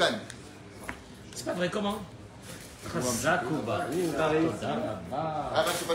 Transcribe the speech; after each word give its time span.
Toucan. 0.00 0.14
C'est 1.34 1.44
pas 1.44 1.52
vrai, 1.52 1.68
comment. 1.70 1.98
Ah, 2.86 2.88
bah, 2.94 3.04
c'est 5.78 5.84
pas. 5.86 5.94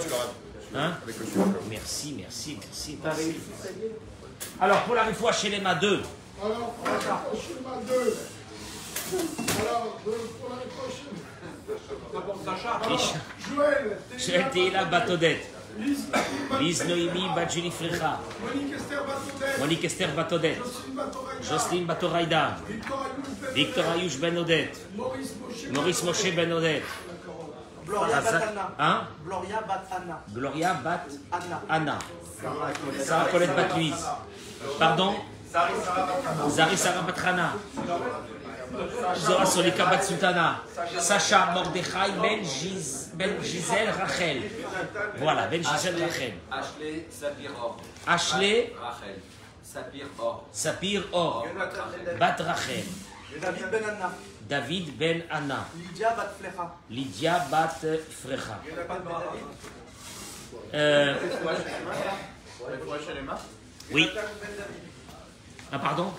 Hein 0.76 0.92
Avec 1.04 1.20
le 1.20 1.26
celui-là. 1.26 1.46
Merci, 1.70 2.16
merci, 2.20 2.58
merci. 2.62 2.98
merci. 3.04 3.36
Alors, 4.60 4.84
pour 4.84 4.96
la 4.96 5.04
réfoua 5.04 5.32
chez 5.32 5.50
les 5.50 5.60
ma 5.62 5.76
2, 5.76 6.02
Alors, 6.44 6.72
pour 6.74 6.86
la 6.88 6.94
prochaine, 6.94 7.58
ma 7.64 7.78
deux. 7.88 8.18
Alors, 9.62 10.00
de- 10.06 10.12
pour 10.12 10.50
l'année 10.50 10.72
prochaine. 10.78 11.16
Joël, 13.56 13.98
Shel 14.18 14.50
Teila 14.52 14.86
Batodet, 14.86 15.42
Lise, 15.78 16.08
Liz 16.60 16.84
Noémie 16.88 17.30
Badjeli 17.36 17.72
Frecha, 17.72 18.20
Monique 18.42 18.74
Esther 18.76 19.04
Batoudet, 19.06 19.60
Monique 19.60 19.84
Esther 19.86 20.10
Batodet, 20.16 20.58
Jocelyne 21.42 21.86
Batoraïda, 21.86 22.56
Victor 23.54 23.84
Ayouch 23.86 24.18
Ben 24.20 24.32
Ayush 24.36 24.36
Ben 24.36 24.38
Odet, 24.38 24.72
Maurice 24.96 25.34
Moshe, 26.04 26.04
Moshe 26.04 26.36
Ben 26.36 26.52
Odet, 26.54 26.82
Gloria 27.86 28.16
Razak- 28.16 28.32
Batana. 28.40 28.72
Hein? 28.80 29.08
Gloria 29.26 29.62
Batana. 29.68 30.24
Gloria 30.34 30.74
Bat 30.84 31.06
Anna. 31.32 31.62
Anna, 31.70 32.00
Sarah 33.04 33.26
Colette 33.30 33.56
Batluise, 33.56 34.06
pardon? 34.80 35.16
Zari 36.50 36.76
Sarah 36.78 37.04
Zora 39.16 39.46
Solika 39.46 39.86
Batsutana, 39.86 40.60
Sacha 41.00 41.52
Mordechai 41.54 42.12
Ben, 42.22 42.42
Giz, 42.44 43.05
ben 43.16 43.42
Gisèle 43.42 43.90
Rachel. 43.92 44.42
Voilà, 45.18 45.48
Ben 45.48 45.64
Gisèle 45.64 46.04
Rachel. 46.04 46.34
Ashley 46.52 47.06
Sapir 47.10 47.52
Or. 47.64 47.78
Ashley 48.08 48.74
Rachel. 48.80 49.16
Sapir 49.64 50.08
Or. 50.20 50.44
Sapir 50.52 51.04
Or, 51.12 51.46
Bat 52.20 52.40
Rachel, 52.42 52.86
David 53.42 53.72
Ben 53.72 53.84
Anna. 53.84 54.12
David 54.48 54.98
Ben 54.98 55.24
Anna, 55.30 55.66
Lydia 55.76 56.14
Bat 56.16 56.32
Flecha. 56.38 56.76
Lydia 56.90 57.46
Bat 57.50 57.82
Frecha. 58.10 58.60
Euh, 60.74 61.16
oui. 63.92 64.10
Ah 65.72 65.80
pardon? 65.80 66.14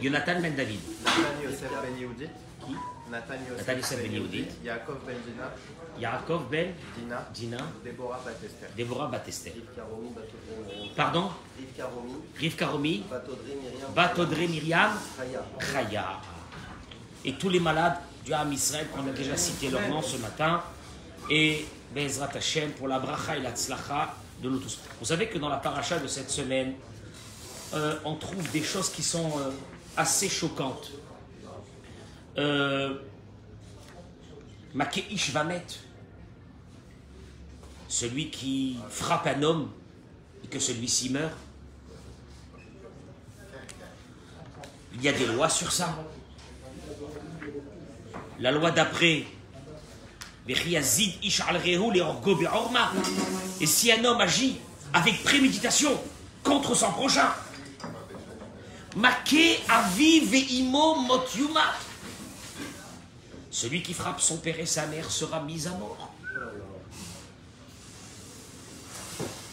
Jonathan 0.00 0.40
Ben 0.40 0.54
David. 0.54 0.80
Nathan 1.04 1.42
Yosef 1.42 1.70
Ben 1.82 1.96
Yehudit. 1.98 2.30
Qui? 2.60 2.72
Nathan 2.72 2.76
Yosef 2.76 2.97
Nathan 3.10 3.34
Yosef 3.48 4.02
Ben 4.02 4.12
Yehudit. 4.12 4.48
Yaakov 4.64 4.98
Ben 5.06 5.16
Dina. 5.24 5.52
Yaakov 5.98 6.48
Ben 6.50 6.74
Dina. 6.96 7.28
Dina. 7.32 7.58
Déborah 7.84 8.20
Batester. 8.24 8.66
Déborah 8.76 9.06
Batester. 9.08 9.54
Pardon 10.96 11.30
Rivka 12.36 12.66
Romi. 12.66 13.04
Batodré 13.94 14.46
Myriam. 14.46 14.92
Chaya. 15.72 16.20
Et 17.24 17.34
tous 17.34 17.48
les 17.48 17.60
malades 17.60 17.98
du 18.24 18.32
Ham 18.32 18.52
Israël 18.52 18.86
qu'on 18.94 19.06
a 19.06 19.12
déjà 19.12 19.36
cité 19.36 19.70
leur 19.70 19.88
nom 19.88 20.02
ce 20.02 20.16
matin. 20.18 20.62
Et 21.30 21.66
Bezrat 21.94 22.30
Hashem 22.34 22.72
pour 22.72 22.88
la 22.88 22.98
bracha 22.98 23.36
et 23.36 23.40
la 23.40 23.52
tzlacha 23.52 24.14
de 24.42 24.50
nous 24.50 24.58
tous. 24.58 24.78
Vous 25.00 25.06
savez 25.06 25.28
que 25.28 25.38
dans 25.38 25.48
la 25.48 25.56
paracha 25.56 25.98
de 25.98 26.06
cette 26.06 26.30
semaine, 26.30 26.74
euh, 27.74 27.98
on 28.04 28.14
trouve 28.14 28.48
des 28.50 28.62
choses 28.62 28.90
qui 28.90 29.02
sont 29.02 29.30
euh, 29.38 29.50
assez 29.96 30.28
choquantes. 30.28 30.90
Euh, 32.36 32.94
Makeish 34.74 35.30
Vamet, 35.30 35.64
celui 37.88 38.30
qui 38.30 38.76
frappe 38.90 39.26
un 39.26 39.42
homme 39.42 39.70
et 40.44 40.48
que 40.48 40.58
celui-ci 40.58 41.10
meurt. 41.10 41.32
Il 44.94 45.02
y 45.02 45.08
a 45.08 45.12
des 45.12 45.26
lois 45.26 45.48
sur 45.48 45.72
ça. 45.72 45.96
La 48.40 48.52
loi 48.52 48.70
d'après, 48.70 49.24
et 50.48 50.54
si 53.66 53.92
un 53.92 54.04
homme 54.04 54.20
agit 54.20 54.56
avec 54.94 55.22
préméditation 55.22 55.90
contre 56.42 56.74
son 56.74 56.90
prochain, 56.92 57.28
avi 59.68 60.20
ve'imo 60.20 60.94
motyuma. 61.02 61.74
Celui 63.50 63.82
qui 63.82 63.94
frappe 63.94 64.20
son 64.20 64.36
père 64.38 64.58
et 64.60 64.66
sa 64.66 64.86
mère 64.86 65.10
sera 65.10 65.40
mis 65.42 65.66
à 65.66 65.70
mort. 65.70 66.12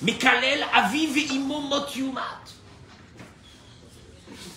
Mekalel 0.02 0.66
avi 0.74 1.08
ve'imo 1.08 1.62
motyumat. 1.62 2.42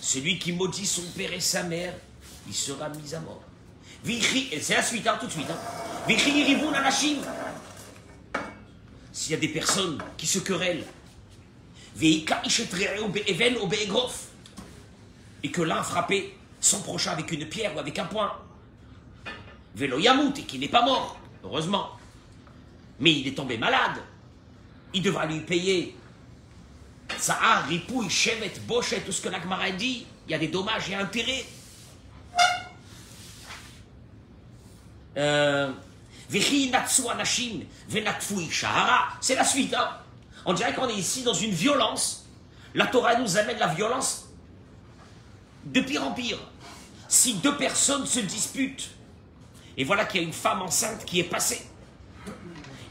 Celui 0.01 0.37
qui 0.39 0.51
maudit 0.51 0.85
son 0.85 1.03
père 1.15 1.33
et 1.33 1.39
sa 1.39 1.63
mère, 1.63 1.93
il 2.47 2.53
sera 2.53 2.89
mis 2.89 3.15
à 3.15 3.19
mort. 3.19 3.43
C'est 4.03 4.69
la 4.69 4.83
suite, 4.83 5.07
hein, 5.07 5.17
tout 5.19 5.27
de 5.27 5.31
suite. 5.31 5.49
Hein. 5.49 5.57
S'il 9.11 9.31
y 9.31 9.35
a 9.35 9.37
des 9.37 9.49
personnes 9.49 10.01
qui 10.17 10.25
se 10.25 10.39
querellent, 10.39 10.85
et 12.01 12.25
que 15.51 15.61
l'un 15.61 15.77
a 15.77 15.83
frappé 15.83 16.37
son 16.61 16.81
prochain 16.81 17.11
avec 17.11 17.31
une 17.31 17.47
pierre 17.47 17.75
ou 17.75 17.79
avec 17.79 17.99
un 17.99 18.05
poing, 18.05 18.31
Velo 19.79 19.97
yamut, 19.97 20.37
et 20.37 20.43
qu'il 20.43 20.59
n'est 20.59 20.67
pas 20.67 20.83
mort, 20.83 21.17
heureusement, 21.43 21.91
mais 22.99 23.13
il 23.13 23.27
est 23.27 23.35
tombé 23.35 23.57
malade, 23.57 24.03
il 24.93 25.01
devra 25.01 25.25
lui 25.25 25.39
payer 25.39 25.95
Sa'a, 27.17 27.61
ripouille, 27.61 28.09
chevet, 28.09 28.51
bochet, 28.67 29.01
tout 29.01 29.11
ce 29.11 29.21
que 29.21 29.29
l'Agmara 29.29 29.71
dit, 29.71 30.05
il 30.27 30.31
y 30.31 30.35
a 30.35 30.37
des 30.37 30.47
dommages 30.47 30.89
et 30.89 30.95
intérêts. 30.95 31.45
Euh. 35.17 35.71
C'est 39.21 39.35
la 39.35 39.43
suite, 39.43 39.73
hein. 39.73 39.97
On 40.45 40.53
dirait 40.53 40.73
qu'on 40.75 40.87
est 40.87 40.93
ici 40.93 41.23
dans 41.23 41.33
une 41.33 41.51
violence. 41.51 42.27
La 42.75 42.85
Torah 42.85 43.15
nous 43.15 43.37
amène 43.37 43.57
la 43.57 43.67
violence 43.67 44.27
de 45.65 45.81
pire 45.81 46.03
en 46.03 46.11
pire. 46.11 46.37
Si 47.07 47.33
deux 47.35 47.57
personnes 47.57 48.05
se 48.05 48.19
disputent, 48.19 48.91
et 49.79 49.85
voilà 49.85 50.03
qu'il 50.03 50.19
y 50.21 50.23
a 50.23 50.27
une 50.27 50.33
femme 50.33 50.61
enceinte 50.61 51.05
qui 51.05 51.21
est 51.21 51.23
passée, 51.23 51.65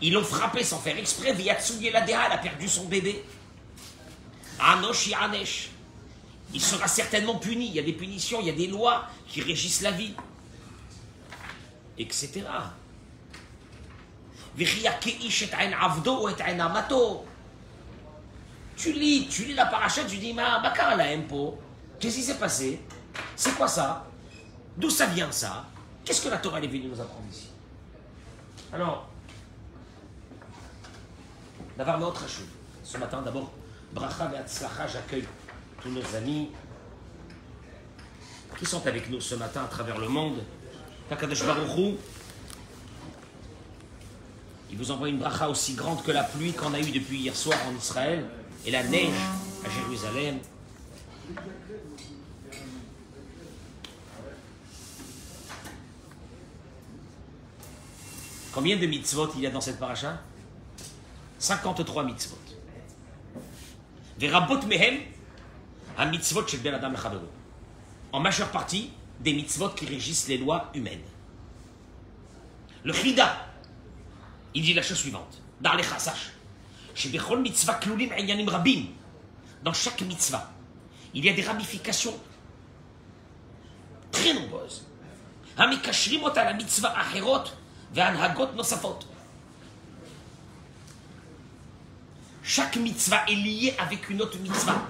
ils 0.00 0.12
l'ont 0.12 0.24
frappée 0.24 0.64
sans 0.64 0.78
faire 0.78 0.96
exprès, 0.96 1.34
Viatsuye 1.34 1.90
la 1.90 2.02
elle 2.02 2.32
a 2.32 2.38
perdu 2.38 2.66
son 2.66 2.86
bébé. 2.86 3.22
Anosh 4.58 5.12
Anesh. 5.12 5.70
Il 6.54 6.62
sera 6.62 6.88
certainement 6.88 7.36
puni. 7.36 7.66
Il 7.66 7.74
y 7.74 7.78
a 7.78 7.82
des 7.82 7.92
punitions, 7.92 8.40
il 8.40 8.46
y 8.46 8.50
a 8.50 8.54
des 8.54 8.68
lois 8.68 9.06
qui 9.26 9.42
régissent 9.42 9.82
la 9.82 9.90
vie. 9.90 10.14
Etc. 11.98 12.42
Tu 18.76 18.92
lis, 18.92 19.28
tu 19.28 19.44
lis 19.44 19.54
la 19.54 19.66
paracha, 19.66 20.04
tu 20.04 20.16
dis, 20.16 20.32
ma 20.32 20.60
bakar 20.60 20.96
la. 20.96 21.04
Qu'est-ce 22.00 22.16
qui 22.16 22.22
s'est 22.22 22.38
passé? 22.38 22.80
C'est 23.36 23.54
quoi 23.56 23.68
ça? 23.68 24.06
D'où 24.76 24.88
ça 24.88 25.06
vient 25.06 25.30
ça? 25.30 25.66
Qu'est-ce 26.08 26.22
que 26.22 26.30
la 26.30 26.38
Torah 26.38 26.58
est 26.58 26.66
venue 26.66 26.88
nous 26.88 26.98
apprendre 26.98 27.26
ici 27.30 27.48
Alors, 28.72 29.10
d'avoir 31.76 32.00
autre 32.00 32.26
chose. 32.26 32.46
Ce 32.82 32.96
matin, 32.96 33.20
d'abord, 33.20 33.52
bracha 33.92 34.26
ve'atzlacha, 34.26 34.86
j'accueille 34.86 35.26
tous 35.82 35.90
nos 35.90 36.16
amis 36.16 36.48
qui 38.58 38.64
sont 38.64 38.86
avec 38.86 39.10
nous 39.10 39.20
ce 39.20 39.34
matin 39.34 39.64
à 39.64 39.66
travers 39.66 39.98
le 39.98 40.08
monde. 40.08 40.38
Kakadosh 41.10 41.44
Baruch 41.44 41.76
Hu, 41.76 41.96
il 44.70 44.78
vous 44.78 44.90
envoie 44.90 45.10
une 45.10 45.18
bracha 45.18 45.50
aussi 45.50 45.74
grande 45.74 46.02
que 46.02 46.10
la 46.10 46.24
pluie 46.24 46.54
qu'on 46.54 46.72
a 46.72 46.80
eue 46.80 46.90
depuis 46.90 47.18
hier 47.18 47.36
soir 47.36 47.58
en 47.68 47.76
Israël 47.76 48.24
et 48.64 48.70
la 48.70 48.82
neige 48.82 49.12
à 49.62 49.68
Jérusalem. 49.68 50.38
Combien 58.58 58.76
de 58.76 58.86
mitzvot 58.86 59.30
il 59.36 59.42
y 59.42 59.46
a 59.46 59.50
dans 59.50 59.60
cette 59.60 59.78
paracha? 59.78 60.20
53 61.38 62.02
mitzvot. 62.02 62.36
Verabot 64.18 64.62
mehem, 64.66 64.98
un 65.96 66.06
mitzvot 66.06 66.44
chez 66.44 66.56
Ben 66.56 66.74
Adam 66.74 66.92
En 68.10 68.18
majeure 68.18 68.50
partie, 68.50 68.90
des 69.20 69.32
mitzvot 69.32 69.68
qui 69.68 69.86
régissent 69.86 70.26
les 70.26 70.38
lois 70.38 70.72
humaines. 70.74 71.04
Le 72.82 72.92
Chida, 72.92 73.46
il 74.54 74.64
dit 74.64 74.74
la 74.74 74.82
chose 74.82 74.98
suivante. 74.98 75.40
Dans 75.60 75.74
les 75.74 75.84
Dans 79.62 79.72
chaque 79.72 80.00
mitzvah, 80.00 80.50
il 81.14 81.24
y 81.24 81.28
a 81.28 81.32
des 81.32 81.42
ramifications 81.42 82.18
très 84.10 84.34
nombreuses. 84.34 84.84
והנהגות 87.93 88.55
נוספות. 88.55 89.05
Chaque 92.43 92.75
mitzvah 92.75 93.23
est 93.29 93.35
liée 93.35 93.73
avec 93.79 94.09
une 94.09 94.21
autre 94.21 94.37
mitzvah. 94.39 94.83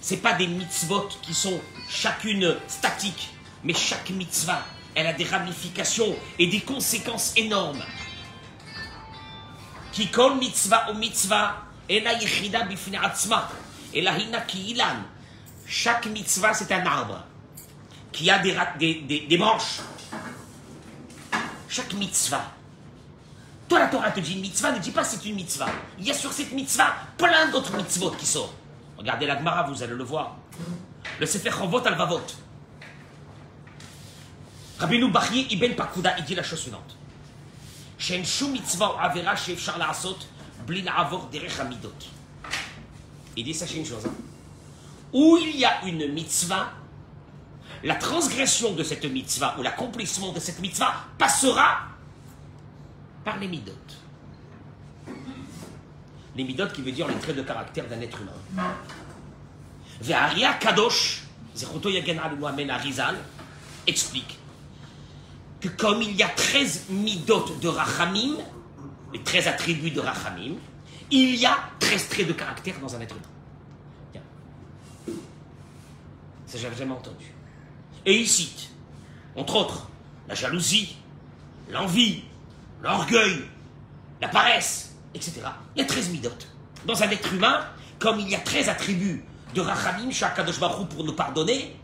Ce 0.00 0.14
pas 0.14 0.32
des 0.32 0.46
mitzvot 0.46 1.08
qui 1.20 1.34
sont 1.34 1.60
chacune 1.88 2.56
statiques. 2.66 3.30
Mais 3.62 3.74
chaque 3.74 4.08
mitzvah, 4.10 4.62
elle 4.94 5.06
a 5.06 5.12
des 5.12 5.24
ramifications 5.24 6.16
et 6.38 6.46
des 6.46 6.60
conséquences 6.60 7.34
énormes. 7.36 7.82
Qui 9.92 10.10
kol 10.10 10.36
mitzvah 10.36 10.90
ou 10.90 10.94
mitzvah, 10.94 11.62
ena 11.88 12.14
yechida 12.14 12.62
bifne 12.64 12.96
atzma, 12.96 13.50
elahina 13.92 14.40
ki 14.40 14.70
ilan. 14.70 15.04
Chaque 15.66 16.06
mitzvah, 16.06 16.54
c'est 16.54 16.72
un 16.72 16.86
arbre 16.86 17.22
qui 18.12 18.30
a 18.30 18.38
des, 18.38 18.54
ra- 18.54 18.72
des, 18.78 18.94
des- 19.02 19.26
des 19.26 19.36
branches. 19.36 19.80
Chaque 21.70 21.92
mitzvah. 21.94 22.52
Toi, 23.68 23.78
la 23.80 23.88
Torah 23.88 24.10
te 24.12 24.20
dit 24.20 24.34
une 24.34 24.40
mitzvah, 24.40 24.72
ne 24.72 24.78
dis 24.78 24.92
pas 24.92 25.02
c'est 25.04 25.24
une 25.24 25.34
mitzvah. 25.34 25.66
Il 25.98 26.04
y 26.04 26.10
a 26.10 26.14
sur 26.14 26.32
cette 26.32 26.52
mitzvah 26.52 26.94
plein 27.18 27.48
d'autres 27.50 27.76
mitzvot 27.76 28.12
qui 28.12 28.26
sortent. 28.26 28.54
Regardez 28.96 29.26
la 29.26 29.36
Gemara, 29.38 29.64
vous 29.64 29.82
allez 29.82 29.94
le 29.94 30.04
voir. 30.04 30.36
Le 31.18 31.26
Sefer 31.26 31.50
Chovot 31.50 31.84
al-Vavot. 31.86 32.22
Rabbeinu 34.78 35.10
Bachye 35.10 35.46
Ibn 35.50 35.74
Pakuda, 35.74 36.16
il 36.18 36.24
dit 36.24 36.34
la 36.34 36.42
chose 36.42 36.60
suivante. 36.60 36.94
שאין 37.98 38.24
שום 38.24 38.52
מצווה 38.52 38.86
או 38.86 39.00
עבירה 39.00 39.36
שאפשר 39.36 39.76
לעשות 39.76 40.24
בלי 40.66 40.82
לעבור 40.82 41.28
דרך 41.30 41.60
המידות. 41.60 42.04
Il 43.36 43.44
dit 43.44 43.54
sachez 43.54 43.76
une 43.76 43.84
chose. 43.86 44.04
hein. 44.06 44.10
Où 45.12 45.36
il 45.38 45.56
y 45.56 45.64
a 45.64 45.82
une 45.84 46.12
mitzvah, 46.12 46.68
la 47.83 47.95
transgression 47.95 48.73
de 48.73 48.83
cette 48.83 49.05
mitzvah 49.05 49.55
ou 49.57 49.63
l'accomplissement 49.63 50.31
de 50.31 50.39
cette 50.39 50.59
mitzvah 50.59 50.93
passera 51.17 51.79
par 53.23 53.37
les 53.39 53.47
midot. 53.47 53.73
Les 56.35 56.43
midot 56.43 56.67
qui 56.67 56.81
veut 56.81 56.91
dire 56.91 57.07
les 57.07 57.15
traits 57.15 57.35
de 57.35 57.41
caractère 57.41 57.87
d'un 57.87 57.99
être 58.01 58.19
humain. 58.21 58.63
Ve'aria 60.01 60.53
Kadosh, 60.53 61.23
Zechuto 61.55 61.89
Yagen 61.89 62.19
Amen 62.19 62.69
Arizal, 62.69 63.17
explique 63.85 64.39
que 65.59 65.69
comme 65.69 66.01
il 66.01 66.15
y 66.15 66.23
a 66.23 66.29
13 66.29 66.89
midot 66.89 67.45
de 67.61 67.67
Rachamim, 67.67 68.37
les 69.13 69.21
13 69.21 69.47
attributs 69.47 69.91
de 69.91 69.99
Rachamim, 69.99 70.55
il 71.11 71.35
y 71.35 71.45
a 71.45 71.57
13 71.79 72.09
traits 72.09 72.27
de 72.27 72.33
caractère 72.33 72.79
dans 72.79 72.95
un 72.95 73.01
être 73.01 73.15
humain. 73.15 73.27
Tiens. 74.13 74.21
Ça, 76.47 76.57
j'avais 76.57 76.75
jamais 76.75 76.93
entendu. 76.93 77.33
Et 78.05 78.19
il 78.19 78.27
cite, 78.27 78.69
entre 79.35 79.55
autres, 79.55 79.89
la 80.27 80.35
jalousie, 80.35 80.97
l'envie, 81.69 82.23
l'orgueil, 82.81 83.41
la 84.21 84.27
paresse, 84.27 84.95
etc. 85.13 85.41
Il 85.75 85.81
y 85.81 85.83
a 85.83 85.87
13 85.87 86.09
midot. 86.09 86.29
Dans 86.85 87.01
un 87.03 87.09
être 87.09 87.33
humain, 87.33 87.65
comme 87.99 88.19
il 88.19 88.29
y 88.29 88.35
a 88.35 88.39
13 88.39 88.69
attributs 88.69 89.23
de 89.53 89.61
Rachamim, 89.61 90.11
chaque 90.11 90.35
Kadosh 90.35 90.59
Baruch 90.59 90.89
pour 90.89 91.03
nous 91.03 91.13
pardonner, 91.13 91.75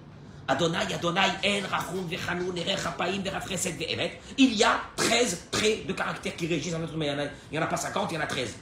Adonai, 0.48 0.94
Adonai, 0.94 1.28
El, 1.44 1.66
Rachum, 1.66 2.08
Vechanun, 2.08 2.56
Erech, 2.56 2.86
Hapaim, 2.86 3.22
Verafreset, 3.22 3.72
Ve'emet. 3.72 4.19
Il 4.38 4.54
y 4.54 4.64
a 4.64 4.80
13 4.96 5.48
traits 5.52 5.86
de 5.86 5.94
caractère 5.94 6.36
qui 6.36 6.48
régissent 6.48 6.74
un 6.74 6.84
être 6.84 6.94
humain. 6.94 7.30
Il 7.52 7.54
n'y 7.54 7.60
en 7.60 7.64
a 7.64 7.68
pas 7.68 7.78
50, 7.78 8.12
il 8.12 8.16
y 8.16 8.18
en 8.18 8.22
a 8.22 8.28
13. 8.28 8.56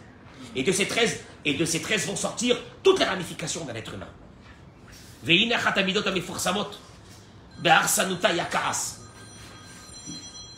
Et 0.55 0.63
de 0.63 0.71
ces 0.71 0.87
13, 0.87 1.19
et 1.45 1.53
de 1.53 1.65
ces 1.65 1.81
13 1.81 2.07
vont 2.07 2.15
sortir 2.15 2.57
toutes 2.81 2.99
les 2.99 3.05
ramifications 3.05 3.65
d'un 3.65 3.75
être 3.75 3.93
humain. 3.93 4.07
Ve'ine 5.23 5.53
achat 5.53 5.73
amidot 5.77 6.07
amefursamot, 6.07 6.71
be'arsanuta 6.71 6.73
yakaras. 6.73 6.84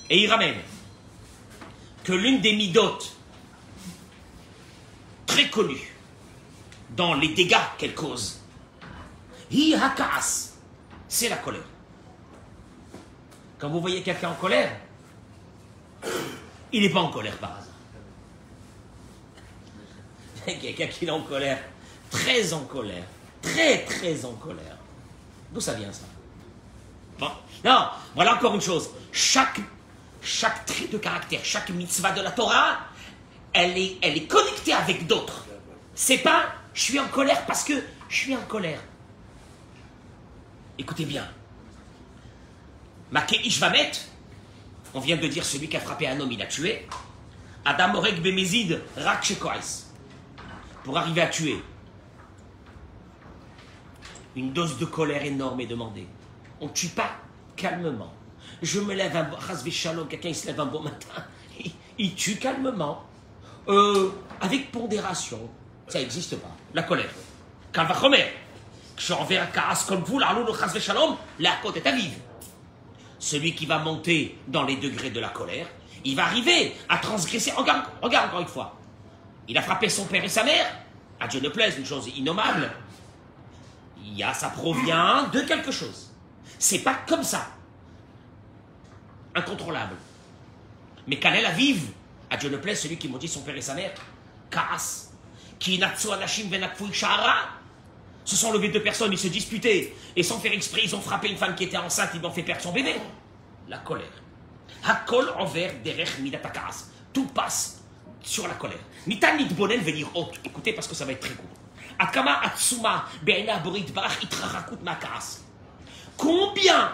Et 0.09 0.23
il 0.23 0.29
ramène 0.29 0.57
que 2.03 2.13
l'une 2.13 2.41
des 2.41 2.53
midotes 2.55 3.15
très 5.25 5.49
connues 5.49 5.93
dans 6.91 7.13
les 7.13 7.29
dégâts 7.29 7.55
qu'elle 7.77 7.93
cause, 7.93 8.39
c'est 11.07 11.29
la 11.29 11.37
colère. 11.37 11.61
Quand 13.59 13.69
vous 13.69 13.81
voyez 13.81 14.01
quelqu'un 14.03 14.29
en 14.29 14.35
colère, 14.35 14.75
il 16.71 16.81
n'est 16.81 16.89
pas 16.89 17.01
en 17.01 17.11
colère 17.11 17.37
par 17.37 17.57
hasard. 17.57 17.73
Quelqu'un 20.61 20.87
qui 20.87 21.05
est 21.05 21.09
en 21.09 21.21
colère, 21.21 21.59
très 22.09 22.53
en 22.53 22.63
colère, 22.65 23.03
très 23.41 23.83
très 23.85 24.23
en 24.25 24.33
colère. 24.33 24.77
D'où 25.51 25.59
ça 25.59 25.73
vient 25.73 25.91
ça? 25.91 26.05
Non, 27.19 27.89
voilà 28.15 28.35
encore 28.35 28.55
une 28.55 28.61
chose. 28.61 28.89
Chaque, 29.11 29.59
trait 30.65 30.87
de 30.91 30.97
caractère, 30.97 31.41
chaque 31.43 31.69
mitzvah 31.69 32.11
de 32.11 32.21
la 32.21 32.31
Torah, 32.31 32.77
elle 33.53 33.77
est, 33.77 34.27
connectée 34.27 34.73
avec 34.73 35.07
d'autres. 35.07 35.45
C'est 35.95 36.19
pas 36.19 36.45
je 36.73 36.83
suis 36.83 36.99
en 36.99 37.07
colère 37.07 37.43
parce 37.47 37.63
que 37.63 37.73
je 38.07 38.15
suis 38.15 38.35
en 38.35 38.41
colère. 38.41 38.79
Écoutez 40.77 41.05
bien. 41.05 41.27
Maké 43.09 43.39
Ishvamet, 43.47 43.91
on 44.93 44.99
vient 44.99 45.17
de 45.17 45.27
dire 45.27 45.43
celui 45.43 45.67
qui 45.67 45.75
a 45.75 45.79
frappé 45.79 46.07
un 46.07 46.19
homme, 46.19 46.31
il 46.31 46.41
a 46.41 46.45
tué. 46.45 46.87
Adam 47.65 47.95
Orek 47.95 48.21
Bemezid. 48.21 48.79
Pour 50.83 50.97
arriver 50.97 51.21
à 51.21 51.27
tuer. 51.27 51.61
Une 54.35 54.53
dose 54.53 54.77
de 54.77 54.85
colère 54.85 55.23
énorme 55.23 55.59
est 55.61 55.65
demandée. 55.65 56.07
On 56.61 56.65
ne 56.67 56.71
tue 56.71 56.89
pas 56.89 57.11
calmement. 57.55 58.13
Je 58.61 58.79
me 58.79 58.93
lève 58.93 59.15
un 59.15 59.23
bon. 59.23 59.37
Shalom, 59.69 60.07
quelqu'un 60.07 60.33
se 60.33 60.47
lève 60.47 60.59
un 60.59 60.65
bon 60.65 60.81
matin. 60.81 61.23
Il, 61.97 62.15
tue 62.15 62.37
calmement. 62.37 63.03
Euh, 63.67 64.11
avec 64.41 64.71
pondération. 64.71 65.39
Ça 65.87 65.99
n'existe 65.99 66.37
pas. 66.37 66.55
La 66.73 66.83
colère. 66.83 67.09
Kalvachomer. 67.71 68.25
Je 68.97 69.13
envers 69.13 69.43
un 69.43 69.47
caras 69.47 69.85
comme 69.87 70.03
vous, 70.03 70.17
la 70.17 70.35
Shalom, 70.79 71.17
la 71.39 71.51
côte 71.61 71.77
est 71.77 71.85
à 71.85 71.91
vivre. 71.91 72.15
Celui 73.19 73.53
qui 73.53 73.65
va 73.65 73.79
monter 73.79 74.37
dans 74.47 74.63
les 74.63 74.77
degrés 74.77 75.11
de 75.11 75.19
la 75.19 75.29
colère, 75.29 75.67
il 76.03 76.15
va 76.15 76.25
arriver 76.25 76.75
à 76.89 76.97
transgresser. 76.97 77.51
Regarde, 77.51 77.83
regarde 78.01 78.27
encore 78.29 78.41
une 78.41 78.47
fois. 78.47 78.75
Il 79.47 79.57
a 79.57 79.61
frappé 79.61 79.89
son 79.89 80.05
père 80.05 80.23
et 80.23 80.29
sa 80.29 80.43
mère. 80.43 80.65
À 81.19 81.27
Dieu 81.27 81.39
ne 81.41 81.49
plaise, 81.49 81.77
une 81.77 81.85
chose 81.85 82.09
innommable. 82.15 82.71
Il 84.03 84.17
y 84.17 84.23
a, 84.23 84.33
ça 84.33 84.49
provient 84.49 85.23
de 85.31 85.41
quelque 85.41 85.71
chose. 85.71 86.06
C'est 86.59 86.79
pas 86.79 86.95
comme 87.07 87.23
ça. 87.23 87.47
Incontrôlable. 89.35 89.95
Mais 91.07 91.19
qu'elle 91.19 91.41
la 91.41 91.51
vive? 91.51 91.91
À 92.29 92.37
Dieu 92.37 92.49
ne 92.49 92.57
plaise, 92.57 92.81
celui 92.81 92.97
qui 92.97 93.07
maudit 93.07 93.27
son 93.27 93.41
père 93.41 93.55
et 93.55 93.61
sa 93.61 93.73
mère. 93.73 93.93
Karas. 94.49 95.09
Qui 95.59 95.77
natsu 95.77 96.11
anashim. 96.11 96.49
Se 98.25 98.35
sont 98.35 98.51
levés 98.51 98.69
deux 98.69 98.83
personnes, 98.83 99.13
ils 99.13 99.17
se 99.17 99.27
disputaient. 99.27 99.93
Et 100.15 100.23
sans 100.23 100.39
faire 100.39 100.51
exprès, 100.51 100.81
ils 100.83 100.95
ont 100.95 101.01
frappé 101.01 101.29
une 101.29 101.37
femme 101.37 101.55
qui 101.55 101.63
était 101.63 101.77
enceinte, 101.77 102.09
ils 102.13 102.19
lui 102.19 102.25
ont 102.25 102.31
fait 102.31 102.43
perdre 102.43 102.61
son 102.61 102.73
bébé. 102.73 102.95
La 103.69 103.77
colère. 103.77 104.05
Hakol 104.83 105.29
envers 105.37 105.73
derech. 105.83 106.17
Tout 107.13 107.27
passe 107.27 107.81
sur 108.21 108.47
la 108.47 108.55
colère. 108.55 108.79
Nitan 109.05 109.37
nitbonen 109.37 109.81
venir 109.81 110.09
haute. 110.13 110.39
Écoutez 110.43 110.73
parce 110.73 110.87
que 110.87 110.95
ça 110.95 111.05
va 111.05 111.13
être 111.13 111.21
très 111.21 111.33
court. 111.33 111.45
Akama 111.97 112.41
atsuma 112.43 113.05
be'ena 113.23 113.59
borit 113.59 113.91
barach 113.93 114.21
itrarakut 114.21 114.81
makas. 114.83 115.46
Combien 116.17 116.91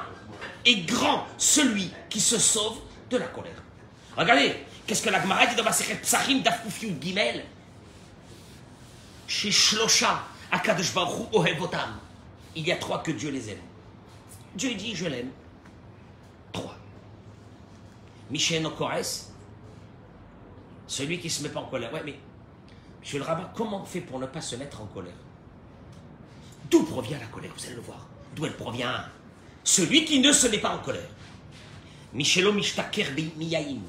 est 0.65 0.81
grand 0.81 1.25
celui 1.37 1.91
qui 2.09 2.19
se 2.19 2.37
sauve 2.37 2.79
de 3.09 3.17
la 3.17 3.27
colère? 3.27 3.63
Regardez, 4.17 4.55
qu'est-ce 4.85 5.01
que 5.01 5.09
la 5.09 5.21
Gemara 5.21 5.47
dit 5.47 5.55
dans 5.55 5.63
Masechet 5.63 5.95
Psachim 5.95 6.39
d'Afkufiyut 6.39 7.01
Gimel? 7.01 7.45
Chez 9.27 9.51
Shlosha, 9.51 10.23
Akadosh 10.51 10.93
Ohevotam. 10.95 11.97
Il 12.55 12.67
y 12.67 12.71
a 12.71 12.75
trois 12.75 13.01
que 13.01 13.11
Dieu 13.11 13.31
les 13.31 13.49
aime. 13.49 13.61
Dieu 14.53 14.75
dit 14.75 14.95
je 14.95 15.05
l'aime. 15.05 15.31
Trois. 16.51 16.75
Michel 18.29 18.65
Okores, 18.65 19.31
celui 20.85 21.19
qui 21.19 21.27
ne 21.27 21.31
se 21.31 21.43
met 21.43 21.49
pas 21.49 21.61
en 21.61 21.65
colère. 21.65 21.91
Ouais, 21.91 22.03
mais, 22.05 22.19
monsieur 22.99 23.17
le 23.19 23.25
rabbin, 23.25 23.49
comment 23.55 23.81
on 23.81 23.85
fait 23.85 24.01
pour 24.01 24.19
ne 24.19 24.27
pas 24.27 24.41
se 24.41 24.55
mettre 24.55 24.81
en 24.81 24.85
colère? 24.85 25.13
D'où 26.69 26.83
provient 26.83 27.17
la 27.19 27.25
colère? 27.27 27.51
Vous 27.57 27.65
allez 27.65 27.75
le 27.75 27.81
voir. 27.81 28.05
D'où 28.35 28.45
elle 28.45 28.55
provient 28.57 29.05
Celui 29.63 30.05
qui 30.05 30.19
ne 30.19 30.31
se 30.31 30.47
met 30.47 30.57
pas 30.57 30.75
en 30.75 30.79
colère. 30.79 31.09
Michelo 32.13 32.51
Mishtaker 32.53 33.07
Miyaim. 33.37 33.81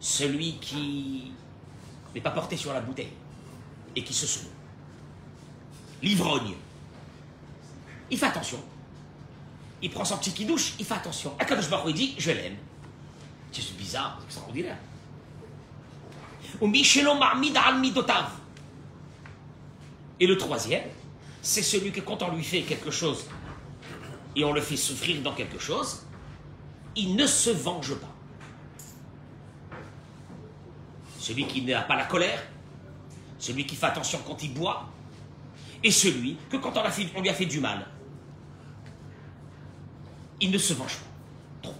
Celui 0.00 0.58
qui 0.58 1.32
n'est 2.14 2.20
pas 2.20 2.30
porté 2.30 2.56
sur 2.56 2.72
la 2.72 2.80
bouteille 2.80 3.12
et 3.94 4.02
qui 4.02 4.12
se 4.12 4.26
saoule. 4.26 4.50
L'ivrogne. 6.02 6.54
Il 8.10 8.18
fait 8.18 8.26
attention. 8.26 8.58
Il 9.80 9.90
prend 9.90 10.04
son 10.04 10.16
petit 10.18 10.32
qui-douche, 10.32 10.74
il 10.78 10.84
fait 10.84 10.94
attention. 10.94 11.34
Akadosh 11.38 11.68
Baruch 11.68 11.90
il 11.90 11.94
dit, 11.94 12.14
je 12.18 12.30
l'aime. 12.30 12.56
C'est 13.50 13.76
bizarre, 13.76 14.16
c'est 14.20 14.26
extraordinaire. 14.26 14.78
Et 20.20 20.26
le 20.26 20.36
troisième, 20.38 20.84
c'est 21.42 21.62
celui 21.62 21.90
que 21.90 22.00
quand 22.00 22.22
on 22.22 22.34
lui 22.34 22.44
fait 22.44 22.62
quelque 22.62 22.92
chose 22.92 23.26
et 24.36 24.44
on 24.44 24.52
le 24.52 24.60
fait 24.60 24.76
souffrir 24.76 25.20
dans 25.22 25.34
quelque 25.34 25.58
chose, 25.58 26.06
il 26.94 27.16
ne 27.16 27.26
se 27.26 27.50
venge 27.50 27.94
pas. 27.96 28.14
Celui 31.18 31.46
qui 31.46 31.62
n'a 31.62 31.82
pas 31.82 31.96
la 31.96 32.04
colère, 32.04 32.42
celui 33.38 33.66
qui 33.66 33.74
fait 33.74 33.86
attention 33.86 34.20
quand 34.24 34.42
il 34.42 34.54
boit, 34.54 34.88
et 35.82 35.90
celui 35.90 36.36
que 36.48 36.56
quand 36.56 36.76
on, 36.76 36.82
a 36.82 36.90
fait, 36.90 37.08
on 37.16 37.20
lui 37.20 37.28
a 37.28 37.34
fait 37.34 37.46
du 37.46 37.58
mal, 37.58 37.86
il 40.40 40.50
ne 40.50 40.58
se 40.58 40.74
venge 40.74 40.96
pas. 40.96 41.06
Trop. 41.62 41.74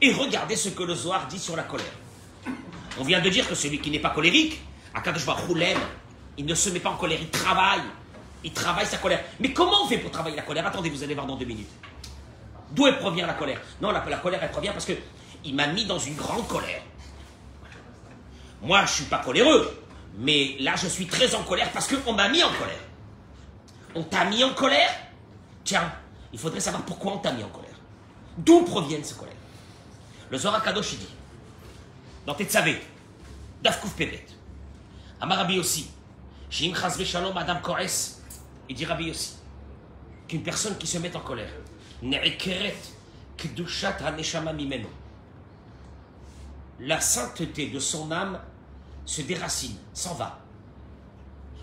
Et 0.00 0.12
regardez 0.12 0.54
ce 0.54 0.68
que 0.68 0.84
le 0.84 0.94
Zohar 0.94 1.26
dit 1.26 1.38
sur 1.38 1.56
la 1.56 1.64
colère. 1.64 1.86
On 2.98 3.04
vient 3.04 3.20
de 3.20 3.28
dire 3.28 3.48
que 3.48 3.54
celui 3.54 3.78
qui 3.80 3.90
n'est 3.90 3.98
pas 3.98 4.10
colérique, 4.10 4.60
Akadosh 4.94 5.26
Baruch. 5.26 5.76
Il 6.38 6.46
ne 6.46 6.54
se 6.54 6.70
met 6.70 6.80
pas 6.80 6.90
en 6.90 6.96
colère, 6.96 7.18
il 7.20 7.30
travaille. 7.30 7.82
Il 8.44 8.52
travaille 8.52 8.86
sa 8.86 8.98
colère. 8.98 9.24
Mais 9.40 9.52
comment 9.52 9.84
on 9.84 9.88
fait 9.88 9.98
pour 9.98 10.10
travailler 10.10 10.36
la 10.36 10.42
colère? 10.42 10.66
Attendez, 10.66 10.90
vous 10.90 11.02
allez 11.02 11.14
voir 11.14 11.26
dans 11.26 11.36
deux 11.36 11.46
minutes. 11.46 11.70
D'où 12.70 12.86
elle 12.86 12.98
provient 12.98 13.26
la 13.26 13.34
colère? 13.34 13.60
Non, 13.80 13.90
la, 13.90 14.00
colère, 14.00 14.40
elle 14.42 14.50
provient 14.50 14.72
parce 14.72 14.84
que 14.84 14.92
il 15.44 15.54
m'a 15.54 15.66
mis 15.68 15.84
dans 15.84 15.98
une 15.98 16.14
grande 16.14 16.46
colère. 16.46 16.82
Moi, 18.62 18.84
je 18.84 18.92
suis 18.92 19.04
pas 19.04 19.18
coléreux, 19.18 19.82
mais 20.18 20.56
là, 20.60 20.74
je 20.76 20.88
suis 20.88 21.06
très 21.06 21.34
en 21.34 21.42
colère 21.42 21.70
parce 21.72 21.88
qu'on 21.88 22.12
m'a 22.12 22.28
mis 22.28 22.42
en 22.42 22.52
colère. 22.52 22.80
On 23.94 24.02
t'a 24.02 24.24
mis 24.24 24.42
en 24.44 24.52
colère? 24.54 24.90
Tiens, 25.64 25.92
il 26.32 26.38
faudrait 26.38 26.60
savoir 26.60 26.82
pourquoi 26.82 27.14
on 27.14 27.18
t'a 27.18 27.32
mis 27.32 27.42
en 27.42 27.48
colère. 27.48 27.70
D'où 28.38 28.62
proviennent 28.62 29.04
ces 29.04 29.14
colères? 29.14 29.34
Le 30.30 30.38
Zohar 30.38 30.62
Kadosh 30.62 30.96
dit, 30.96 31.08
dans 32.26 32.34
Tetzavé, 32.34 32.80
Dafkouf 33.62 33.94
Pebet, 33.94 34.26
Amarabi 35.20 35.58
aussi, 35.58 35.88
Shim 36.50 36.74
Chazve 36.74 37.04
Shalom 37.04 37.32
Madame 37.32 37.62
Kores, 37.62 38.18
il 38.68 38.74
dit 38.74 38.84
Rabbi 38.84 39.10
aussi, 39.10 39.36
qu'une 40.26 40.42
personne 40.42 40.76
qui 40.76 40.86
se 40.86 40.98
met 40.98 41.14
en 41.16 41.20
colère, 41.20 41.52
Ne'ekeret 42.02 42.76
Kedushat 43.36 43.96
HaNeshama 44.04 44.52
Mimeno, 44.52 44.88
la 46.80 47.00
sainteté 47.00 47.68
de 47.68 47.78
son 47.78 48.10
âme 48.10 48.40
se 49.04 49.22
déracine, 49.22 49.76
s'en 49.94 50.14
va. 50.14 50.40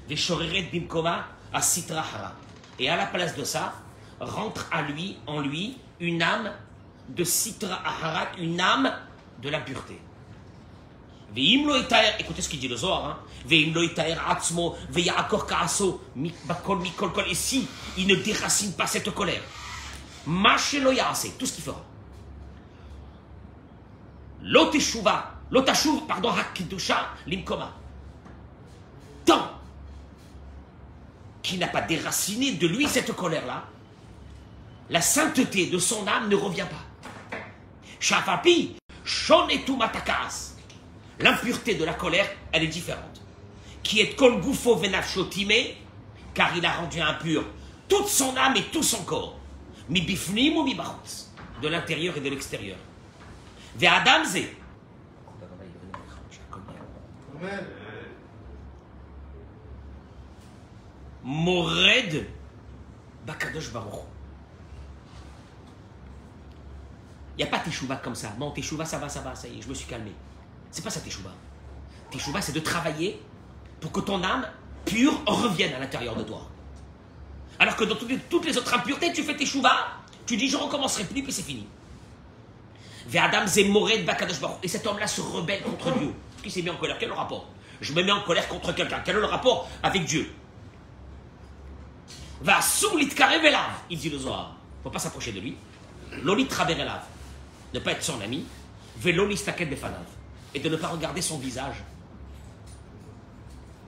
Veshoreret 0.07 0.69
Bimkoma 0.71 1.27
à 1.53 1.61
Sitra 1.61 1.99
Hara. 1.99 2.33
Et 2.79 2.89
à 2.89 2.95
la 2.95 3.05
place 3.05 3.35
de 3.35 3.43
ça, 3.43 3.73
rentre 4.19 4.67
à 4.71 4.81
lui, 4.81 5.17
en 5.27 5.41
lui, 5.41 5.77
une 5.99 6.21
âme 6.21 6.51
de 7.09 7.23
Sitra 7.23 7.75
Aharat, 7.85 8.31
une 8.39 8.59
âme 8.59 8.91
de 9.41 9.49
la 9.49 9.59
pureté. 9.59 9.99
Ve'im 11.35 11.65
lo 11.67 11.75
itaer- 11.77 12.15
écoutez 12.19 12.41
ce 12.43 12.49
qu'il 12.49 12.59
dit 12.59 12.67
le 12.67 12.75
Zohar, 12.75 13.05
hein. 13.05 13.17
Itaer 13.49 14.17
atzmo, 14.29 14.75
ve'ya'akor 14.89 15.47
ka'aso, 15.47 16.01
mi- 16.15 16.33
bakol 16.45 16.79
mikol 16.79 17.11
kol. 17.11 17.25
Et 17.27 17.33
si 17.35 17.67
il 17.97 18.05
ne 18.07 18.15
déracine 18.15 18.73
pas 18.73 18.85
cette 18.87 19.09
colère, 19.13 19.41
mâche 20.27 20.73
lo 20.75 20.91
ya'ase, 20.91 21.31
tout 21.37 21.45
ce 21.45 21.53
qu'il 21.53 21.63
fera. 21.63 21.81
L'oteshuva, 24.43 25.31
l'otashuv, 25.51 26.01
pardon, 26.07 26.29
hakidusha, 26.31 27.09
limkoma. 27.25 27.71
Tant 29.25 29.49
qu'il 31.41 31.59
n'a 31.59 31.67
pas 31.67 31.81
déraciné 31.81 32.53
de 32.53 32.67
lui 32.67 32.87
cette 32.87 33.13
colère-là, 33.13 33.63
la 34.89 35.01
sainteté 35.01 35.67
de 35.67 35.77
son 35.79 36.05
âme 36.07 36.29
ne 36.29 36.35
revient 36.35 36.67
pas. 36.69 37.37
Shafapi, 37.99 38.75
shonetu 39.03 39.75
matakas. 39.77 40.51
L'impureté 41.19 41.75
de 41.75 41.83
la 41.83 41.93
colère, 41.93 42.27
elle 42.51 42.63
est 42.63 42.67
différente. 42.67 43.21
Qui 43.81 43.99
est 43.99 44.15
kol 44.15 44.41
gufo 44.41 44.75
venafshotime, 44.75 45.75
car 46.33 46.55
il 46.55 46.65
a 46.65 46.73
rendu 46.73 47.01
impur 47.01 47.43
toute 47.87 48.07
son 48.07 48.35
âme 48.37 48.55
et 48.55 48.63
tout 48.63 48.83
son 48.83 49.03
corps. 49.03 49.37
Mi 49.89 50.01
bifnim 50.01 50.57
ou 50.57 50.63
mi 50.63 50.75
de 51.61 51.67
l'intérieur 51.67 52.17
et 52.17 52.21
de 52.21 52.29
l'extérieur. 52.29 52.77
Ve'adam 53.75 54.25
ze. 54.25 54.43
Amen. 57.35 57.67
Mored 61.23 62.27
Bakadosh 63.25 63.71
Baruch. 63.71 64.03
Il 67.35 67.43
n'y 67.43 67.43
a 67.43 67.47
pas 67.47 67.59
Teshuvah 67.59 67.95
comme 67.97 68.15
ça. 68.15 68.29
Bon, 68.37 68.51
Teshuvah, 68.51 68.85
ça 68.85 68.99
va, 68.99 69.09
ça 69.09 69.21
va, 69.21 69.33
ça 69.33 69.47
y 69.47 69.57
est, 69.57 69.61
je 69.61 69.67
me 69.67 69.73
suis 69.73 69.87
calmé. 69.87 70.11
C'est 70.73 70.83
pas 70.83 70.89
ça 70.89 70.99
Teshuvah. 70.99 71.29
Teshuvah, 72.11 72.41
c'est 72.41 72.51
de 72.51 72.59
travailler 72.59 73.21
pour 73.79 73.91
que 73.91 73.99
ton 73.99 74.23
âme 74.23 74.47
pure 74.85 75.21
revienne 75.27 75.75
à 75.75 75.79
l'intérieur 75.79 76.15
de 76.15 76.23
toi. 76.23 76.41
Alors 77.59 77.75
que 77.75 77.83
dans 77.83 77.95
toutes 77.95 78.45
les, 78.45 78.57
autres 78.57 78.73
impuretés, 78.73 79.13
tu 79.13 79.21
fais 79.21 79.37
Teshuvah, 79.37 79.99
tu 80.25 80.35
dis 80.35 80.49
je 80.49 80.57
recommencerai 80.57 81.03
plus, 81.03 81.21
puis 81.21 81.31
c'est 81.31 81.43
fini. 81.43 81.67
Et 84.63 84.67
cet 84.67 84.87
homme-là 84.87 85.05
se 85.05 85.21
rebelle 85.21 85.61
contre 85.61 85.91
Dieu. 85.99 86.11
Qui 86.41 86.49
s'est 86.49 86.63
mis 86.63 86.71
en 86.71 86.77
colère 86.77 86.97
Quel 86.99 87.09
est 87.09 87.11
le 87.11 87.17
rapport? 87.17 87.47
Je 87.79 87.93
me 87.93 88.01
mets 88.01 88.11
en 88.11 88.21
colère 88.21 88.47
contre 88.47 88.73
quelqu'un. 88.73 89.01
Quel 89.05 89.17
est 89.17 89.19
le 89.19 89.25
rapport 89.25 89.69
avec 89.83 90.05
Dieu? 90.05 90.33
Va 92.41 92.59
il 93.89 93.97
dit 93.97 94.09
le 94.09 94.17
Zohar. 94.17 94.55
faut 94.81 94.89
pas 94.89 94.99
s'approcher 94.99 95.33
de 95.33 95.39
lui. 95.39 95.55
Lolit 96.23 96.47
ne 97.73 97.79
pas 97.79 97.91
être 97.91 98.03
son 98.03 98.19
ami. 98.21 98.45
Velolis 98.97 99.43
taket 99.43 99.69
befanav, 99.69 100.05
et 100.53 100.59
de 100.59 100.69
ne 100.69 100.75
pas 100.75 100.87
regarder 100.87 101.21
son 101.21 101.37
visage. 101.37 101.83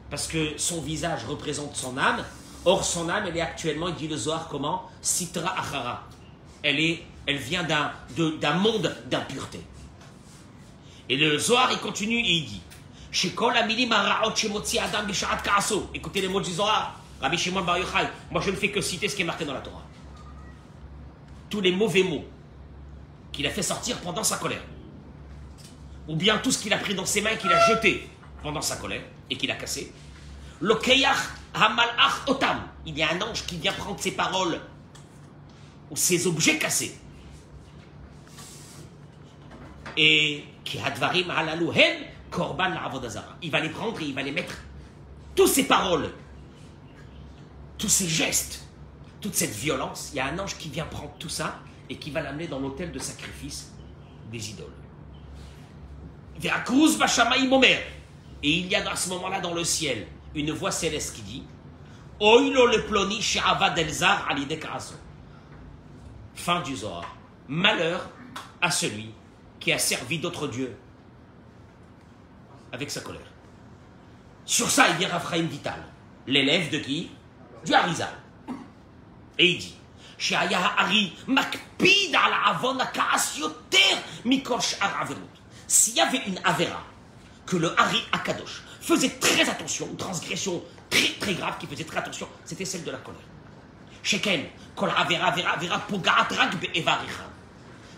Parce 0.09 0.27
que 0.27 0.57
son 0.57 0.81
visage 0.81 1.25
représente 1.25 1.75
son 1.75 1.97
âme. 1.97 2.23
Or, 2.63 2.83
son 2.83 3.09
âme, 3.09 3.25
elle 3.27 3.37
est 3.37 3.41
actuellement, 3.41 3.87
il 3.89 3.95
dit 3.95 4.07
le 4.07 4.17
Zohar, 4.17 4.47
comment? 4.49 4.89
Sitra 5.01 5.53
achara. 5.59 6.03
Elle, 6.63 6.79
est, 6.79 7.03
elle 7.27 7.37
vient 7.37 7.63
d'un 7.63 7.91
de- 8.15 8.31
d'un 8.37 8.53
monde 8.53 8.95
d'impureté. 9.09 9.61
Et 11.09 11.17
le 11.17 11.37
Zohar, 11.37 11.71
il 11.71 11.77
continue 11.79 12.17
et 12.19 12.31
il 12.31 12.45
dit. 12.45 12.61
Écoutez 15.93 16.21
les 16.21 16.27
mots 16.27 16.41
du 16.41 16.51
Zohar. 16.51 16.99
Rabbi 17.21 17.37
Shimon 17.37 17.61
Bar 17.61 17.77
Yochai. 17.77 18.09
Moi, 18.31 18.41
je 18.41 18.51
ne 18.51 18.55
fais 18.55 18.71
que 18.71 18.81
citer 18.81 19.07
ce 19.07 19.15
qui 19.15 19.21
est 19.21 19.25
marqué 19.25 19.45
dans 19.45 19.53
la 19.53 19.61
Torah. 19.61 19.83
Tous 21.49 21.61
les 21.61 21.71
mauvais 21.71 22.03
mots 22.03 22.25
qu'il 23.31 23.45
a 23.47 23.49
fait 23.51 23.61
sortir 23.61 23.97
pendant 23.99 24.23
sa 24.23 24.37
colère. 24.37 24.63
Ou 26.07 26.15
bien 26.15 26.37
tout 26.37 26.51
ce 26.51 26.59
qu'il 26.59 26.73
a 26.73 26.77
pris 26.77 26.93
dans 26.93 27.05
ses 27.05 27.21
mains 27.21 27.35
qu'il 27.35 27.51
a 27.51 27.67
jeté 27.67 28.07
pendant 28.43 28.61
sa 28.61 28.77
colère 28.77 29.01
et 29.29 29.37
qu'il 29.37 29.49
a 29.49 29.55
cassé. 29.55 29.91
Lokeyach 30.61 31.17
hamalach 31.53 32.27
otam. 32.27 32.61
Il 32.85 32.97
y 32.97 33.03
a 33.03 33.11
un 33.11 33.21
ange 33.21 33.45
qui 33.45 33.57
vient 33.57 33.73
prendre 33.73 33.99
ses 33.99 34.11
paroles 34.11 34.59
ou 35.89 35.95
ses 35.95 36.27
objets 36.27 36.57
cassés. 36.57 36.95
Et 39.97 40.43
qui 40.63 40.77
hadvarim 40.77 41.29
halalu 41.31 41.71
hen 41.73 42.05
korban 42.29 42.69
la'avodazara. 42.69 43.37
Il 43.41 43.49
va 43.49 43.59
les 43.59 43.69
prendre 43.69 43.99
et 44.01 44.05
il 44.05 44.13
va 44.13 44.21
les 44.21 44.31
mettre. 44.31 44.55
Toutes 45.35 45.49
ces 45.49 45.65
paroles, 45.65 46.11
tous 47.77 47.89
ces 47.89 48.07
gestes, 48.07 48.63
toute 49.21 49.35
cette 49.35 49.55
violence, 49.55 50.11
il 50.13 50.17
y 50.17 50.19
a 50.19 50.27
un 50.27 50.37
ange 50.39 50.57
qui 50.57 50.69
vient 50.69 50.85
prendre 50.85 51.13
tout 51.17 51.29
ça 51.29 51.59
et 51.89 51.97
qui 51.97 52.11
va 52.11 52.21
l'amener 52.21 52.47
dans 52.47 52.59
l'autel 52.59 52.91
de 52.91 52.99
sacrifice 52.99 53.71
des 54.31 54.51
idoles. 54.51 54.84
Et 56.43 56.49
il 58.43 58.67
y 58.67 58.75
a 58.75 58.91
à 58.91 58.95
ce 58.95 59.09
moment-là 59.09 59.39
dans 59.41 59.53
le 59.53 59.63
ciel 59.63 60.07
une 60.33 60.51
voix 60.51 60.71
céleste 60.71 61.15
qui 61.15 61.21
dit 61.21 61.43
Oilo 62.19 62.67
le 62.67 62.85
ploni 62.85 63.19
elzar. 63.77 64.27
Fin 66.35 66.61
du 66.61 66.75
Zohar. 66.75 67.15
Malheur 67.47 68.09
à 68.61 68.71
celui 68.71 69.11
qui 69.59 69.71
a 69.71 69.77
servi 69.79 70.19
d'autres 70.19 70.47
dieux 70.47 70.75
avec 72.71 72.91
sa 72.91 73.01
colère. 73.01 73.21
Sur 74.45 74.69
ça, 74.69 74.89
il 74.89 74.97
vient 74.97 75.09
Raphaël 75.09 75.45
Vital, 75.47 75.81
l'élève 76.27 76.69
de 76.69 76.77
qui? 76.79 77.09
Du 77.65 77.73
Harizal. 77.73 78.13
Et 79.39 79.51
il 79.51 79.57
dit 79.57 79.75
Shaya 80.17 80.59
Hari 80.77 81.13
makpid 81.27 82.13
ala 82.15 82.49
avon 82.49 82.77
mikol 84.25 84.61
sh'ar. 84.61 85.07
S'il 85.67 85.95
y 85.95 86.01
avait 86.01 86.21
une 86.27 86.39
avera 86.43 86.83
que 87.45 87.57
le 87.57 87.79
Hari 87.79 88.01
Akadosh 88.11 88.61
faisait 88.81 89.09
très 89.19 89.47
attention, 89.49 89.87
une 89.89 89.97
transgression 89.97 90.63
très 90.89 91.13
très 91.19 91.33
grave 91.33 91.55
qui 91.59 91.67
faisait 91.67 91.83
très 91.83 91.97
attention, 91.97 92.27
c'était 92.43 92.65
celle 92.65 92.83
de 92.83 92.91
la 92.91 92.97
colère. 92.97 93.21
Sheken, 94.03 94.45
kol 94.75 94.91
avera 94.95 95.27
avera 95.27 95.53
avera 95.53 95.79
pogaat 95.79 96.27
rak 96.29 96.59
be'evaricha. 96.59 97.25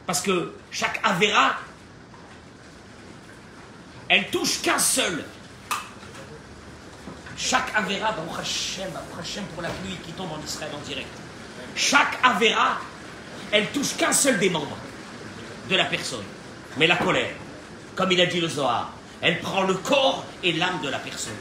Parce 0.05 0.21
que 0.21 0.55
chaque 0.71 1.01
avera, 1.03 1.55
elle 4.07 4.29
touche 4.29 4.61
qu'un 4.61 4.79
seul. 4.79 5.25
Chaque 7.35 7.75
avera, 7.75 8.15
Hashem 8.39 9.43
pour 9.53 9.61
la 9.61 9.69
pluie 9.69 9.97
qui 10.05 10.13
tombe 10.13 10.31
en 10.31 10.39
Israël 10.43 10.71
en 10.73 10.87
direct. 10.87 11.09
Chaque 11.75 12.17
avera, 12.23 12.77
elle 13.51 13.69
touche 13.71 13.97
qu'un 13.97 14.13
seul 14.13 14.39
des 14.39 14.49
membres 14.49 14.77
de 15.69 15.75
la 15.75 15.85
personne. 15.85 16.23
Mais 16.77 16.87
la 16.87 16.95
colère, 16.95 17.35
comme 17.97 18.11
il 18.11 18.21
a 18.21 18.27
dit 18.27 18.39
le 18.39 18.47
Zohar, 18.47 18.91
elle 19.21 19.41
prend 19.41 19.63
le 19.63 19.73
corps 19.73 20.23
et 20.43 20.53
l'âme 20.53 20.79
de 20.83 20.89
la 20.89 20.99
personne. 20.99 21.33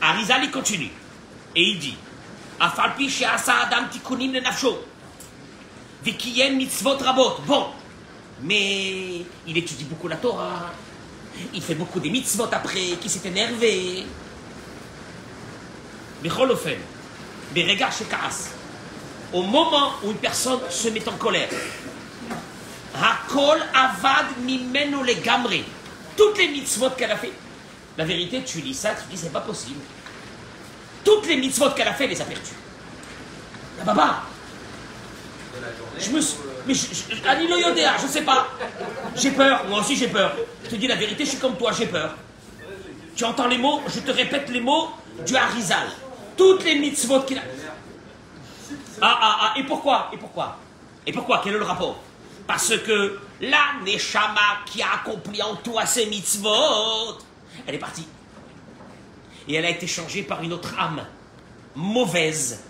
Arizal 0.00 0.44
il 0.44 0.50
continue 0.50 0.90
et 1.56 1.62
il 1.62 1.78
dit 1.78 1.96
Afalpi 2.60 3.10
adam 3.24 3.88
tikunim 3.90 4.32
le 4.32 4.40
nafsho. 4.40 4.78
Vikiyem 6.04 6.56
mitzvot 6.56 6.98
rabot. 6.98 7.38
Bon, 7.46 7.66
mais 8.42 9.22
il 9.46 9.56
étudie 9.56 9.84
beaucoup 9.84 10.06
la 10.06 10.16
Torah. 10.16 10.72
Il 11.54 11.62
fait 11.62 11.74
beaucoup 11.74 12.00
des 12.00 12.10
mitzvot 12.10 12.48
après, 12.52 12.96
qui 13.00 13.08
s'est 13.08 13.26
énervé. 13.26 14.04
Bechol 16.22 16.50
Ofen, 16.50 16.78
Berega 17.54 17.90
Shekaas, 17.90 18.50
au 19.32 19.42
moment 19.42 19.92
où 20.02 20.10
une 20.10 20.16
personne 20.16 20.58
se 20.68 20.88
met 20.88 21.08
en 21.08 21.12
colère, 21.12 21.48
Hakol 23.00 23.60
Avad 23.74 24.26
Mimeno 24.44 25.02
le 25.02 25.14
Gamre, 25.14 25.64
toutes 26.16 26.38
les 26.38 26.48
mitzvot 26.48 26.90
qu'elle 26.90 27.12
a 27.12 27.16
fait, 27.16 27.32
la 27.96 28.04
vérité, 28.04 28.42
tu 28.44 28.60
lis 28.60 28.74
ça, 28.74 28.90
tu 28.90 29.08
dis 29.10 29.16
c'est 29.16 29.32
pas 29.32 29.40
possible. 29.40 29.80
Toutes 31.04 31.26
les 31.26 31.36
mitzvot 31.36 31.70
qu'elle 31.70 31.88
a 31.88 31.94
fait, 31.94 32.06
les 32.06 32.20
a 32.20 32.24
perdues. 32.24 32.56
La 33.78 33.84
baba, 33.84 34.22
je 35.98 36.10
me 36.10 36.20
suis. 36.20 36.38
Mais 36.66 36.74
je, 36.74 36.80
je, 36.80 38.02
je 38.02 38.06
sais 38.06 38.22
pas. 38.22 38.48
J'ai 39.16 39.30
peur, 39.30 39.64
moi 39.68 39.80
aussi 39.80 39.96
j'ai 39.96 40.08
peur. 40.08 40.34
Je 40.64 40.70
te 40.70 40.74
dis 40.76 40.86
la 40.86 40.96
vérité, 40.96 41.24
je 41.24 41.30
suis 41.30 41.38
comme 41.38 41.56
toi, 41.56 41.72
j'ai 41.72 41.86
peur. 41.86 42.14
Tu 43.16 43.24
entends 43.24 43.48
les 43.48 43.58
mots, 43.58 43.80
je 43.88 44.00
te 44.00 44.10
répète 44.10 44.50
les 44.50 44.60
mots 44.60 44.90
du 45.26 45.34
Harizal. 45.34 45.88
Toutes 46.36 46.64
les 46.64 46.76
mitzvot 46.76 47.20
qu'il 47.22 47.38
a. 47.38 47.42
Ah, 49.00 49.18
ah, 49.20 49.38
ah, 49.40 49.54
et 49.58 49.62
pourquoi 49.64 50.10
Et 50.12 50.16
pourquoi? 50.16 50.56
Et 51.06 51.12
pourquoi? 51.12 51.40
Quel 51.42 51.54
est 51.54 51.58
le 51.58 51.64
rapport? 51.64 52.00
Parce 52.48 52.76
que 52.78 53.20
la 53.42 53.74
Neshama 53.84 54.64
qui 54.64 54.80
a 54.80 54.94
accompli 54.94 55.40
en 55.42 55.54
toi 55.56 55.84
ces 55.84 56.06
mitzvot, 56.06 57.18
elle 57.66 57.74
est 57.74 57.78
partie. 57.78 58.08
Et 59.46 59.54
elle 59.54 59.66
a 59.66 59.70
été 59.70 59.86
changée 59.86 60.22
par 60.22 60.42
une 60.42 60.54
autre 60.54 60.74
âme, 60.78 61.04
mauvaise, 61.76 62.64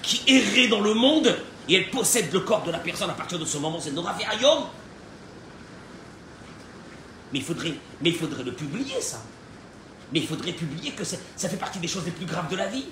qui 0.00 0.22
errait 0.28 0.68
dans 0.68 0.80
le 0.80 0.94
monde 0.94 1.36
et 1.68 1.74
elle 1.74 1.90
possède 1.90 2.32
le 2.32 2.40
corps 2.40 2.62
de 2.62 2.70
la 2.70 2.78
personne 2.78 3.10
à 3.10 3.14
partir 3.14 3.36
de 3.38 3.44
ce 3.44 3.58
moment, 3.58 3.80
c'est 3.80 3.90
Nora 3.90 4.14
Ayom. 4.30 4.66
Mais 7.32 7.40
il 7.40 7.44
faudrait, 7.44 7.74
mais 8.00 8.10
il 8.10 8.16
faudrait 8.16 8.44
le 8.44 8.52
publier, 8.52 9.00
ça. 9.00 9.20
Mais 10.12 10.20
il 10.20 10.28
faudrait 10.28 10.52
publier 10.52 10.92
que 10.92 11.02
ça, 11.02 11.16
fait 11.36 11.56
partie 11.56 11.80
des 11.80 11.88
choses 11.88 12.04
les 12.04 12.12
plus 12.12 12.26
graves 12.26 12.48
de 12.48 12.56
la 12.56 12.68
vie. 12.68 12.86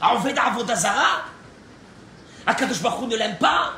Avodazara, 0.00 1.24
Akadosh 2.46 2.82
Baruch 2.82 3.08
ne 3.08 3.16
l'aime 3.16 3.38
pas. 3.38 3.74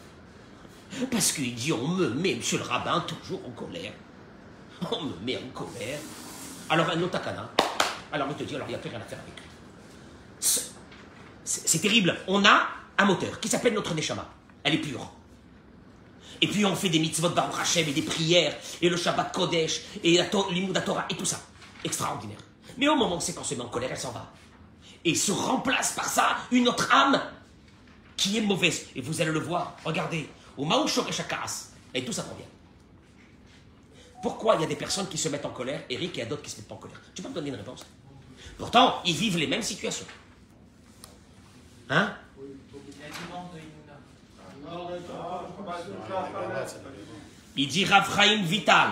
parce 1.11 1.33
qu'il 1.33 1.55
dit 1.55 1.73
on 1.73 1.89
me 1.89 2.09
met, 2.11 2.35
monsieur 2.35 2.59
le 2.59 2.65
rabbin, 2.65 3.01
toujours 3.01 3.41
en 3.47 3.51
colère. 3.51 3.93
On 4.91 5.05
me 5.05 5.13
met 5.25 5.37
en 5.37 5.49
colère. 5.53 5.99
Alors 6.69 6.89
un 6.91 7.03
otakana, 7.03 7.51
alors 8.13 8.29
il 8.31 8.37
te 8.37 8.45
dit, 8.45 8.55
alors 8.55 8.69
il 8.69 8.71
n'y 8.71 8.77
a 8.77 8.79
plus 8.79 8.91
rien 8.91 8.99
à 8.99 9.03
faire 9.03 9.19
avec 9.19 9.35
lui. 9.35 9.49
C'est- 11.45 11.81
terrible. 11.81 12.17
On 12.29 12.45
a 12.45 12.69
un 12.97 13.05
moteur 13.05 13.41
qui 13.41 13.49
s'appelle 13.49 13.75
notre 13.75 13.95
Neshama. 13.95 14.29
Elle 14.63 14.75
est 14.75 14.79
pure. 14.79 15.11
Et 16.41 16.47
puis 16.47 16.65
on 16.65 16.77
fait 16.77 16.89
des 16.89 16.99
mitzvot 16.99 17.31
Baruch 17.31 17.61
Hashem 17.61 17.89
et 17.89 17.93
des 17.93 18.03
prières, 18.03 18.57
et 18.81 18.89
le 18.89 18.97
Shabbat 18.97 19.35
Kodesh, 19.35 19.81
et 20.03 20.17
la 20.17 20.25
Torah, 20.25 21.07
et 21.11 21.17
tout 21.17 21.25
ça. 21.25 21.41
Extraordinaire. 21.85 22.39
Mais 22.79 22.89
au 22.89 22.97
moment 22.97 23.17
où 23.17 23.21
c'est 23.21 23.35
qu'on 23.35 23.45
se 23.45 23.55
met 23.55 23.63
en 23.63 23.69
colère, 23.69 23.91
elle 23.93 23.99
s'en 23.99 24.13
va. 24.13 24.31
Et 25.05 25.15
se 25.15 25.33
remplace 25.33 25.93
par 25.93 26.07
ça 26.07 26.37
une 26.51 26.69
autre 26.69 26.93
âme 26.95 27.21
qui 28.17 28.37
est 28.37 28.43
mauvaise. 28.43 28.87
Et 28.95 29.01
vous 29.01 29.21
allez 29.21 29.33
le 29.33 29.41
voir, 29.41 29.77
regardez, 29.85 30.29
au 30.57 30.67
et 31.95 32.05
tout 32.05 32.13
ça 32.13 32.23
provient. 32.23 32.47
Pourquoi 34.23 34.57
il 34.57 34.61
y 34.61 34.65
a 34.65 34.67
des 34.67 34.77
personnes 34.77 35.09
qui 35.09 35.17
se 35.17 35.29
mettent 35.29 35.47
en 35.47 35.51
colère, 35.51 35.83
Eric, 35.89 36.11
et 36.11 36.15
il 36.17 36.19
y 36.19 36.23
a 36.23 36.27
d'autres 36.27 36.43
qui 36.43 36.51
se 36.51 36.59
mettent 36.59 36.69
pas 36.69 36.75
en 36.75 36.79
colère? 36.79 37.01
Tu 37.15 37.23
peux 37.23 37.29
me 37.29 37.35
donner 37.35 37.49
une 37.49 37.57
réponse 37.57 37.87
Pourtant, 38.59 39.01
ils 39.07 39.17
vivent 39.17 39.39
les 39.39 39.47
mêmes 39.47 39.63
situations. 39.63 40.07
Hein? 41.89 42.15
Il 47.57 47.69
dit 47.69 47.85
Raphaïm 47.85 48.43
Vital. 48.45 48.91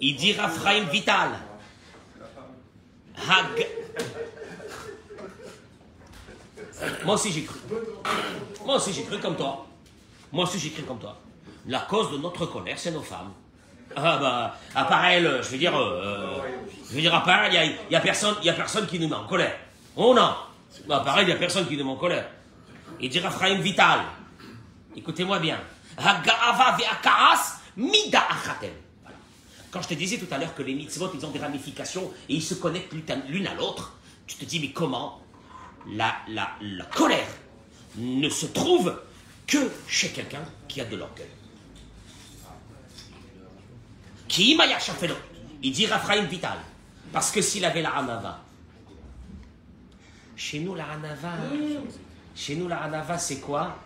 Il 0.00 0.16
dit 0.16 0.32
Raphaïm 0.32 0.88
Vital. 0.88 1.30
Hag- 3.28 3.66
Moi 7.04 7.14
aussi 7.14 7.32
j'ai 7.32 7.44
cru. 7.44 7.58
Moi 8.64 8.76
aussi 8.76 8.92
j'ai 8.92 9.04
cru 9.04 9.18
comme 9.18 9.36
toi. 9.36 9.66
Moi 10.32 10.44
aussi 10.44 10.58
j'ai 10.58 10.70
cru 10.70 10.82
comme 10.82 10.98
toi. 10.98 11.16
La 11.66 11.80
cause 11.80 12.10
de 12.12 12.16
notre 12.18 12.46
colère, 12.46 12.78
c'est 12.78 12.90
nos 12.90 13.02
femmes. 13.02 13.32
Ah 13.94 14.16
bah, 14.18 14.56
à 14.74 14.84
part 14.84 15.04
elles, 15.06 15.40
je 15.42 15.48
veux 15.50 15.58
dire, 15.58 15.76
euh, 15.76 16.38
je 16.88 16.94
veux 16.94 17.00
dire, 17.00 17.14
à 17.14 17.22
part 17.22 17.48
il 17.48 17.76
y 17.90 17.94
a, 17.96 18.00
personne, 18.00 18.36
y 18.42 18.48
a 18.48 18.52
personne 18.54 18.86
qui 18.86 18.98
nous 18.98 19.08
met 19.08 19.14
en 19.16 19.26
colère. 19.26 19.56
Oh 19.96 20.14
non. 20.14 20.34
À 20.90 21.00
part 21.00 21.20
il 21.22 21.28
y 21.28 21.32
a 21.32 21.36
personne 21.36 21.66
qui 21.66 21.76
nous 21.76 21.84
met 21.84 21.90
en 21.90 21.96
colère. 21.96 22.28
Il 23.00 23.10
dit 23.10 23.18
Raphaïm 23.20 23.60
Vital. 23.60 24.00
Écoutez-moi 24.96 25.38
bien. 25.40 25.58
Haga'ava 25.98 26.76
ve'akaras 26.78 27.58
mida. 27.76 28.22
Quand 29.70 29.82
je 29.82 29.88
te 29.88 29.94
disais 29.94 30.18
tout 30.18 30.26
à 30.32 30.38
l'heure 30.38 30.54
que 30.54 30.62
les 30.62 30.74
mitzvot, 30.74 31.10
ils 31.14 31.24
ont 31.24 31.30
des 31.30 31.38
ramifications 31.38 32.10
et 32.28 32.34
ils 32.34 32.42
se 32.42 32.54
connectent 32.54 32.92
l'une 33.28 33.46
à- 33.46 33.54
l'autre, 33.54 33.96
tu 34.26 34.36
te 34.36 34.44
dis, 34.44 34.58
mais 34.60 34.70
comment 34.72 35.20
la, 35.88 36.14
la, 36.28 36.50
la 36.60 36.84
colère 36.86 37.28
ne 37.96 38.28
se 38.28 38.46
trouve 38.46 39.00
que 39.46 39.58
chez 39.86 40.08
quelqu'un 40.10 40.42
qui 40.68 40.80
a 40.80 40.84
de 40.84 40.96
l'orgueil? 40.96 41.26
Qui 44.28 44.56
Il 45.62 45.72
dit 45.72 45.86
Raphaïm 45.86 46.26
Vital. 46.26 46.58
Parce 47.12 47.30
que 47.32 47.42
s'il 47.42 47.64
avait 47.64 47.82
la 47.82 47.90
hanava, 47.96 48.40
chez 50.36 50.60
nous, 50.60 50.74
la 50.76 50.84
hanava, 50.92 51.32
chez 52.36 52.54
nous, 52.54 52.68
la 52.68 52.82
hanava, 52.84 53.18
c'est 53.18 53.40
quoi? 53.40 53.76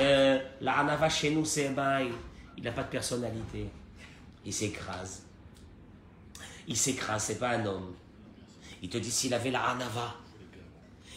Euh, 0.00 0.38
La 0.62 0.78
hanava, 0.78 1.10
chez 1.10 1.30
nous, 1.30 1.44
c'est 1.44 1.68
ben, 1.68 2.08
il 2.56 2.64
n'a 2.64 2.72
pas 2.72 2.84
de 2.84 2.88
personnalité. 2.88 3.68
Il 4.44 4.52
s'écrase. 4.52 5.22
Il 6.66 6.76
s'écrase, 6.76 7.24
c'est 7.24 7.38
pas 7.38 7.50
un 7.50 7.66
homme. 7.66 7.94
Il 8.82 8.88
te 8.88 8.98
dit 8.98 9.10
s'il 9.10 9.32
avait 9.34 9.50
la 9.50 9.64
hanava. 9.70 10.14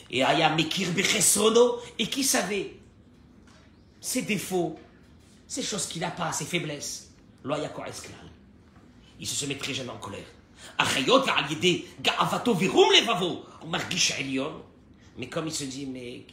Et 0.09 0.23
Aya 0.23 0.55
Mekir 0.55 0.87
et 1.99 2.07
qui 2.07 2.23
savait 2.23 2.77
ses 3.99 4.21
défauts, 4.21 4.79
ces 5.47 5.63
choses 5.63 5.85
qu'il 5.87 6.01
n'a 6.01 6.11
pas, 6.11 6.31
ses 6.31 6.45
faiblesses. 6.45 7.11
Il 9.19 9.27
se 9.27 9.45
met 9.45 9.57
très 9.57 9.73
jamais 9.73 9.89
en 9.89 9.97
colère. 9.97 10.25
Mais 15.17 15.27
comme 15.27 15.47
il 15.47 15.53
se 15.53 15.63
dit, 15.65 15.85
mais, 15.85 16.23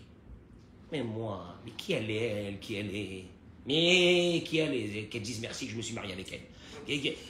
mais 0.92 1.02
moi, 1.02 1.56
mais 1.64 1.72
qui 1.72 1.92
elle 1.94 2.10
est, 2.10 2.16
elle, 2.16 2.60
qui 2.60 2.74
elle 2.74 2.94
est? 2.94 3.24
Mais 3.66 4.42
qui 4.46 4.58
elle 4.58 4.74
est? 4.74 5.08
Qu'elle 5.08 5.22
dise 5.22 5.40
merci 5.40 5.68
je 5.68 5.76
me 5.76 5.82
suis 5.82 5.94
marié 5.94 6.12
avec 6.12 6.32
elle. 6.32 6.42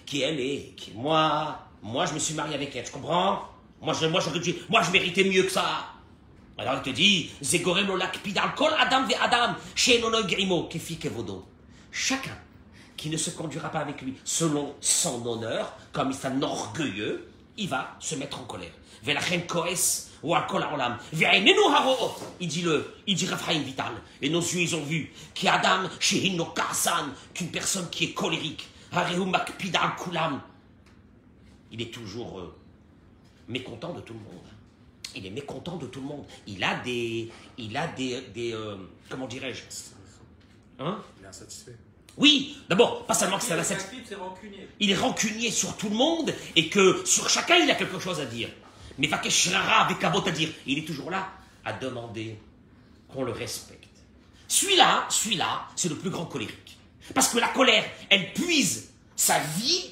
Qui, 0.06 0.22
elle 0.22 0.40
est 0.40 0.74
Qui- 0.76 0.92
Moi, 0.94 1.58
moi, 1.82 2.06
je 2.06 2.14
me 2.14 2.18
suis 2.18 2.34
marié 2.34 2.54
avec 2.54 2.74
elle, 2.76 2.84
tu 2.84 2.92
comprends? 2.92 3.42
Moi, 3.80 3.94
je, 4.00 4.06
moi, 4.06 4.20
dû- 4.38 4.56
moi, 4.68 4.82
je 4.82 4.90
méritais 4.90 5.24
mieux 5.24 5.42
que 5.42 5.50
ça. 5.52 5.86
Alors 6.56 6.74
il 6.76 6.82
te 6.82 6.90
dit, 6.90 7.30
adam 8.78 9.06
adam, 9.20 9.54
kefi 10.68 10.96
kevodo. 10.98 11.44
Chacun 11.90 12.38
qui 12.96 13.10
ne 13.10 13.16
se 13.16 13.30
conduira 13.30 13.70
pas 13.70 13.80
avec 13.80 14.00
lui 14.02 14.14
selon 14.24 14.74
son 14.80 15.26
honneur, 15.26 15.72
comme 15.92 16.10
il 16.12 16.16
un 16.28 16.40
orgueilleux, 16.42 17.28
il 17.56 17.68
va 17.68 17.96
se 17.98 18.14
mettre 18.14 18.38
en 18.40 18.44
colère. 18.44 18.70
Il 22.40 22.48
dit 22.48 22.62
le, 22.62 22.94
il 23.06 23.16
dit 23.16 23.26
Raphaël 23.26 23.60
Vital. 23.62 23.92
Et 24.22 24.30
nos 24.30 24.40
yeux, 24.40 24.60
ils 24.60 24.74
ont 24.76 24.82
vu 24.84 25.12
qu'Adam, 25.34 25.88
qu'une 27.34 27.50
personne 27.50 27.90
qui 27.90 28.04
est 28.04 28.12
colérique, 28.12 28.66
il 31.72 31.83
est 31.83 31.92
toujours 31.92 32.38
euh, 32.38 32.54
mécontent 33.48 33.92
de 33.92 34.00
tout 34.00 34.14
le 34.14 34.20
monde. 34.20 34.46
Il 35.16 35.26
est 35.26 35.30
mécontent 35.30 35.76
de 35.76 35.87
tout 35.87 36.00
le 36.00 36.07
monde. 36.07 36.24
Il 36.46 36.62
a 36.62 36.76
des, 36.76 37.30
il 37.59 37.76
a 37.76 37.87
des, 37.88 38.20
des 38.35 38.52
euh, 38.52 38.76
comment 39.09 39.26
dirais-je, 39.26 39.62
hein? 40.78 40.98
Il 41.18 41.24
est 41.24 41.28
insatisfait. 41.28 41.76
Oui, 42.16 42.57
d'abord, 42.68 43.04
pas 43.07 43.14
seulement 43.14 43.38
que 43.38 43.44
c'est 43.44 43.54
rancunier. 44.14 44.68
il 44.78 44.90
est 44.90 44.96
rancunier 44.96 45.50
sur 45.50 45.76
tout 45.76 45.88
le 45.88 45.96
monde 45.96 46.33
et 46.54 46.68
que 46.68 47.04
sur 47.04 47.28
chacun 47.28 47.57
il 47.57 47.70
a 47.70 47.74
quelque 47.74 47.98
chose 47.98 48.20
à 48.20 48.26
dire. 48.26 48.48
Mais 48.98 49.09
Vakeshrara 49.09 49.85
avec 49.85 49.98
Kabot 49.98 50.26
à 50.26 50.30
dire, 50.30 50.50
il 50.66 50.78
est 50.78 50.87
toujours 50.87 51.11
là 51.11 51.28
à 51.64 51.72
demander 51.72 52.38
qu'on 53.09 53.24
le 53.24 53.33
respecte. 53.33 53.88
Celui-là, 54.46 55.07
celui-là, 55.09 55.66
c'est 55.74 55.88
le 55.88 55.96
plus 55.96 56.11
grand 56.11 56.26
colérique. 56.26 56.78
Parce 57.12 57.28
que 57.28 57.38
la 57.38 57.48
colère, 57.48 57.84
elle 58.08 58.32
puise 58.32 58.92
sa 59.16 59.38
vie 59.38 59.90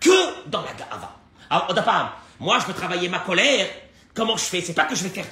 que 0.00 0.48
dans 0.48 0.62
la 0.62 0.74
gava. 0.74 1.16
Alors, 1.48 1.70
Odapam, 1.70 2.10
moi 2.40 2.58
je 2.60 2.66
peux 2.66 2.74
travailler 2.74 3.08
ma 3.08 3.20
colère. 3.20 3.68
Comment 4.14 4.36
je 4.36 4.44
fais? 4.44 4.60
C'est 4.60 4.74
pas 4.74 4.84
que 4.84 4.94
je 4.94 5.04
vais 5.04 5.10
faire. 5.10 5.26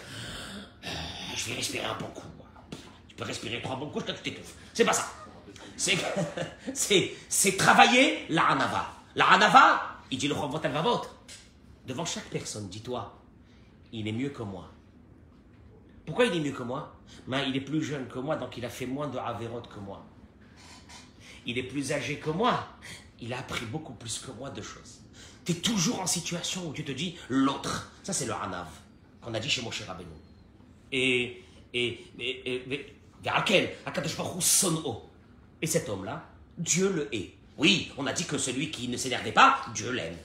Je 1.36 1.50
vais 1.50 1.56
respirer 1.56 1.84
un 1.84 1.94
bon 1.94 2.06
coup. 2.06 2.26
Tu 3.08 3.14
peux 3.14 3.24
respirer 3.24 3.60
trois 3.62 3.76
bons 3.76 3.88
coups, 3.90 4.04
je 4.08 4.12
tu 4.12 4.22
t'étouffes. 4.22 4.54
C'est 4.72 4.84
pas 4.84 4.92
ça. 4.92 5.06
C'est, 5.76 5.96
c'est, 6.74 7.14
c'est 7.28 7.56
travailler 7.56 8.26
la 8.28 8.48
hanava. 8.48 8.86
La 9.14 9.30
hanava, 9.32 9.82
il 10.10 10.18
dit 10.18 10.28
le 10.28 10.34
Chovot 10.34 10.60
al 10.62 10.72
Vavot. 10.72 11.02
Devant 11.86 12.04
chaque 12.04 12.24
personne, 12.24 12.68
dis-toi, 12.68 13.14
il 13.92 14.08
est 14.08 14.12
mieux 14.12 14.30
que 14.30 14.42
moi. 14.42 14.70
Pourquoi 16.04 16.26
il 16.26 16.36
est 16.36 16.40
mieux 16.40 16.52
que 16.52 16.62
moi? 16.62 16.94
Ben, 17.26 17.40
il 17.46 17.56
est 17.56 17.60
plus 17.60 17.82
jeune 17.82 18.06
que 18.08 18.18
moi, 18.18 18.36
donc 18.36 18.56
il 18.56 18.64
a 18.64 18.68
fait 18.68 18.86
moins 18.86 19.08
de 19.08 19.18
Averot 19.18 19.62
que 19.62 19.80
moi. 19.80 20.04
Il 21.46 21.58
est 21.58 21.62
plus 21.62 21.92
âgé 21.92 22.16
que 22.16 22.30
moi. 22.30 22.68
Il 23.20 23.32
a 23.32 23.38
appris 23.38 23.64
beaucoup 23.66 23.94
plus 23.94 24.18
que 24.18 24.30
moi 24.32 24.50
de 24.50 24.60
choses. 24.60 25.00
Tu 25.44 25.52
es 25.52 25.54
toujours 25.54 26.00
en 26.00 26.06
situation 26.06 26.68
où 26.68 26.72
tu 26.72 26.84
te 26.84 26.92
dis 26.92 27.16
l'autre. 27.28 27.92
Ça, 28.02 28.12
c'est 28.12 28.26
le 28.26 28.34
Hanav 28.34 28.68
qu'on 29.22 29.32
a 29.34 29.40
dit 29.40 29.48
chez 29.48 29.62
Moshe 29.62 29.82
Rabbeinu. 29.82 30.10
Et, 30.92 31.42
et, 31.74 32.04
et, 32.18 32.94
et, 35.60 35.66
cet 35.66 35.88
homme-là, 35.88 36.28
Dieu 36.58 36.92
le 36.92 37.14
hait. 37.14 37.34
Oui, 37.58 37.90
on 37.96 38.06
a 38.06 38.12
dit 38.12 38.24
que 38.24 38.38
celui 38.38 38.70
qui 38.70 38.86
ne 38.88 38.96
s'énervait 38.96 39.32
pas, 39.32 39.62
Dieu 39.74 39.90
l'aime. 39.90 40.16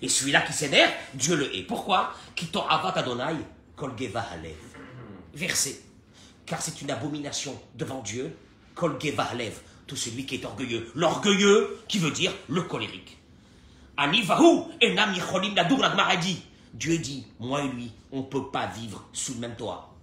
Et 0.00 0.08
celui-là 0.08 0.40
qui 0.42 0.52
s'énerve, 0.52 0.92
Dieu 1.14 1.36
le 1.36 1.54
hait. 1.54 1.62
Pourquoi? 1.62 2.14
Verset. 5.34 5.80
Car 6.44 6.60
c'est 6.60 6.82
une 6.82 6.90
abomination 6.90 7.60
devant 7.76 8.02
Dieu, 8.02 8.36
kol 8.74 8.98
geva 9.00 9.24
halev. 9.24 9.60
Celui 9.96 10.26
qui 10.26 10.36
est 10.36 10.44
orgueilleux. 10.44 10.90
L'orgueilleux, 10.94 11.78
qui 11.88 11.98
veut 11.98 12.10
dire 12.10 12.32
le 12.48 12.62
colérique. 12.62 13.18
Dit. 16.20 16.42
Dieu 16.74 16.98
dit, 16.98 17.26
moi 17.38 17.62
et 17.62 17.68
lui, 17.68 17.92
on 18.10 18.18
ne 18.18 18.22
peut 18.22 18.50
pas 18.50 18.66
vivre 18.66 19.06
sous 19.12 19.34
le 19.34 19.40
même 19.40 19.56
toit. 19.56 19.94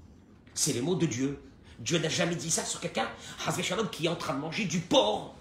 C'est 0.54 0.74
les 0.74 0.82
mots 0.82 0.96
de 0.96 1.08
Dieu. 1.08 1.42
Dieu 1.80 1.98
n'a 1.98 2.10
jamais 2.10 2.36
dit 2.36 2.52
ça 2.52 2.64
sur 2.64 2.80
quelqu'un, 2.80 3.08
qui 3.92 4.06
est 4.06 4.10
en 4.10 4.16
train 4.16 4.34
de 4.36 4.40
manger 4.40 4.66
du 4.66 4.80
porc. 4.80 5.34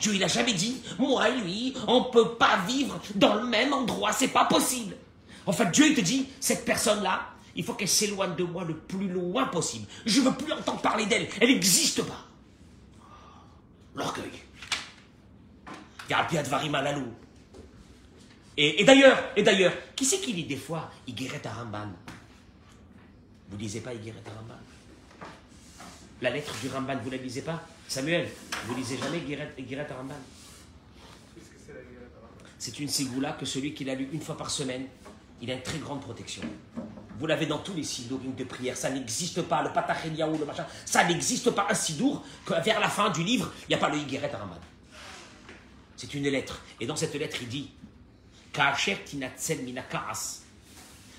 Dieu, 0.00 0.12
il 0.14 0.20
n'a 0.20 0.28
jamais 0.28 0.52
dit, 0.52 0.82
moi 0.98 1.28
et 1.28 1.40
lui, 1.40 1.74
on 1.86 2.00
ne 2.00 2.10
peut 2.12 2.34
pas 2.34 2.58
vivre 2.66 3.00
dans 3.14 3.34
le 3.34 3.46
même 3.46 3.72
endroit, 3.72 4.12
c'est 4.12 4.28
pas 4.28 4.44
possible. 4.44 4.96
En 5.46 5.52
fait, 5.52 5.70
Dieu, 5.70 5.86
il 5.88 5.94
te 5.94 6.00
dit, 6.00 6.28
cette 6.40 6.64
personne-là, 6.64 7.28
il 7.56 7.64
faut 7.64 7.74
qu'elle 7.74 7.88
s'éloigne 7.88 8.34
de 8.36 8.44
moi 8.44 8.64
le 8.64 8.76
plus 8.76 9.08
loin 9.08 9.46
possible. 9.46 9.86
Je 10.06 10.20
ne 10.20 10.26
veux 10.26 10.34
plus 10.34 10.52
entendre 10.52 10.80
parler 10.80 11.06
d'elle, 11.06 11.28
elle 11.40 11.48
n'existe 11.48 12.02
pas. 12.02 12.26
L'orgueil. 13.94 14.30
Yarpiat 16.08 16.42
Varimalalou. 16.42 17.12
Et, 18.56 18.80
et 18.80 18.84
d'ailleurs, 18.84 19.18
et 19.36 19.42
d'ailleurs, 19.42 19.72
qui 19.94 20.04
c'est 20.04 20.18
qui 20.18 20.32
lit 20.32 20.44
des 20.44 20.56
fois 20.56 20.90
Igeret 21.06 21.46
Aramban 21.46 21.88
Vous 23.48 23.56
ne 23.56 23.62
lisez 23.62 23.80
pas 23.80 23.94
Igeret 23.94 24.22
Aramban 24.26 24.60
La 26.20 26.30
lettre 26.30 26.54
du 26.60 26.68
Ramban, 26.68 26.98
vous 26.98 27.10
ne 27.10 27.16
la 27.16 27.22
lisez 27.22 27.42
pas? 27.42 27.62
Samuel, 27.88 28.28
vous 28.66 28.74
lisez 28.74 28.98
jamais 28.98 29.18
Igeret 29.18 29.90
Aramban 29.90 30.18
C'est 32.58 32.78
une 32.78 32.88
ségoula 32.88 33.32
que 33.32 33.46
celui 33.46 33.72
qui 33.72 33.84
l'a 33.84 33.94
lu 33.94 34.08
une 34.12 34.20
fois 34.20 34.36
par 34.36 34.50
semaine, 34.50 34.86
il 35.40 35.50
a 35.50 35.54
une 35.54 35.62
très 35.62 35.78
grande 35.78 36.00
protection. 36.00 36.42
Vous 37.20 37.26
l'avez 37.26 37.44
dans 37.44 37.58
tous 37.58 37.74
les 37.74 37.84
sidourim 37.84 38.34
de 38.34 38.44
prière. 38.44 38.74
Ça 38.78 38.88
n'existe 38.88 39.42
pas, 39.42 39.62
le 39.62 39.70
patacheliaou, 39.70 40.38
le 40.38 40.46
machin. 40.46 40.64
Ça 40.86 41.04
n'existe 41.04 41.50
pas 41.50 41.66
un 41.68 41.74
sidour 41.74 42.24
que 42.46 42.54
vers 42.64 42.80
la 42.80 42.88
fin 42.88 43.10
du 43.10 43.22
livre, 43.22 43.52
il 43.64 43.68
n'y 43.68 43.74
a 43.74 43.78
pas 43.78 43.90
le 43.90 43.98
Igeret 43.98 44.32
Aramban. 44.34 44.58
C'est 45.98 46.14
une 46.14 46.26
lettre. 46.28 46.62
Et 46.80 46.86
dans 46.86 46.96
cette 46.96 47.14
lettre, 47.14 47.36
il 47.42 47.48
dit. 47.48 47.70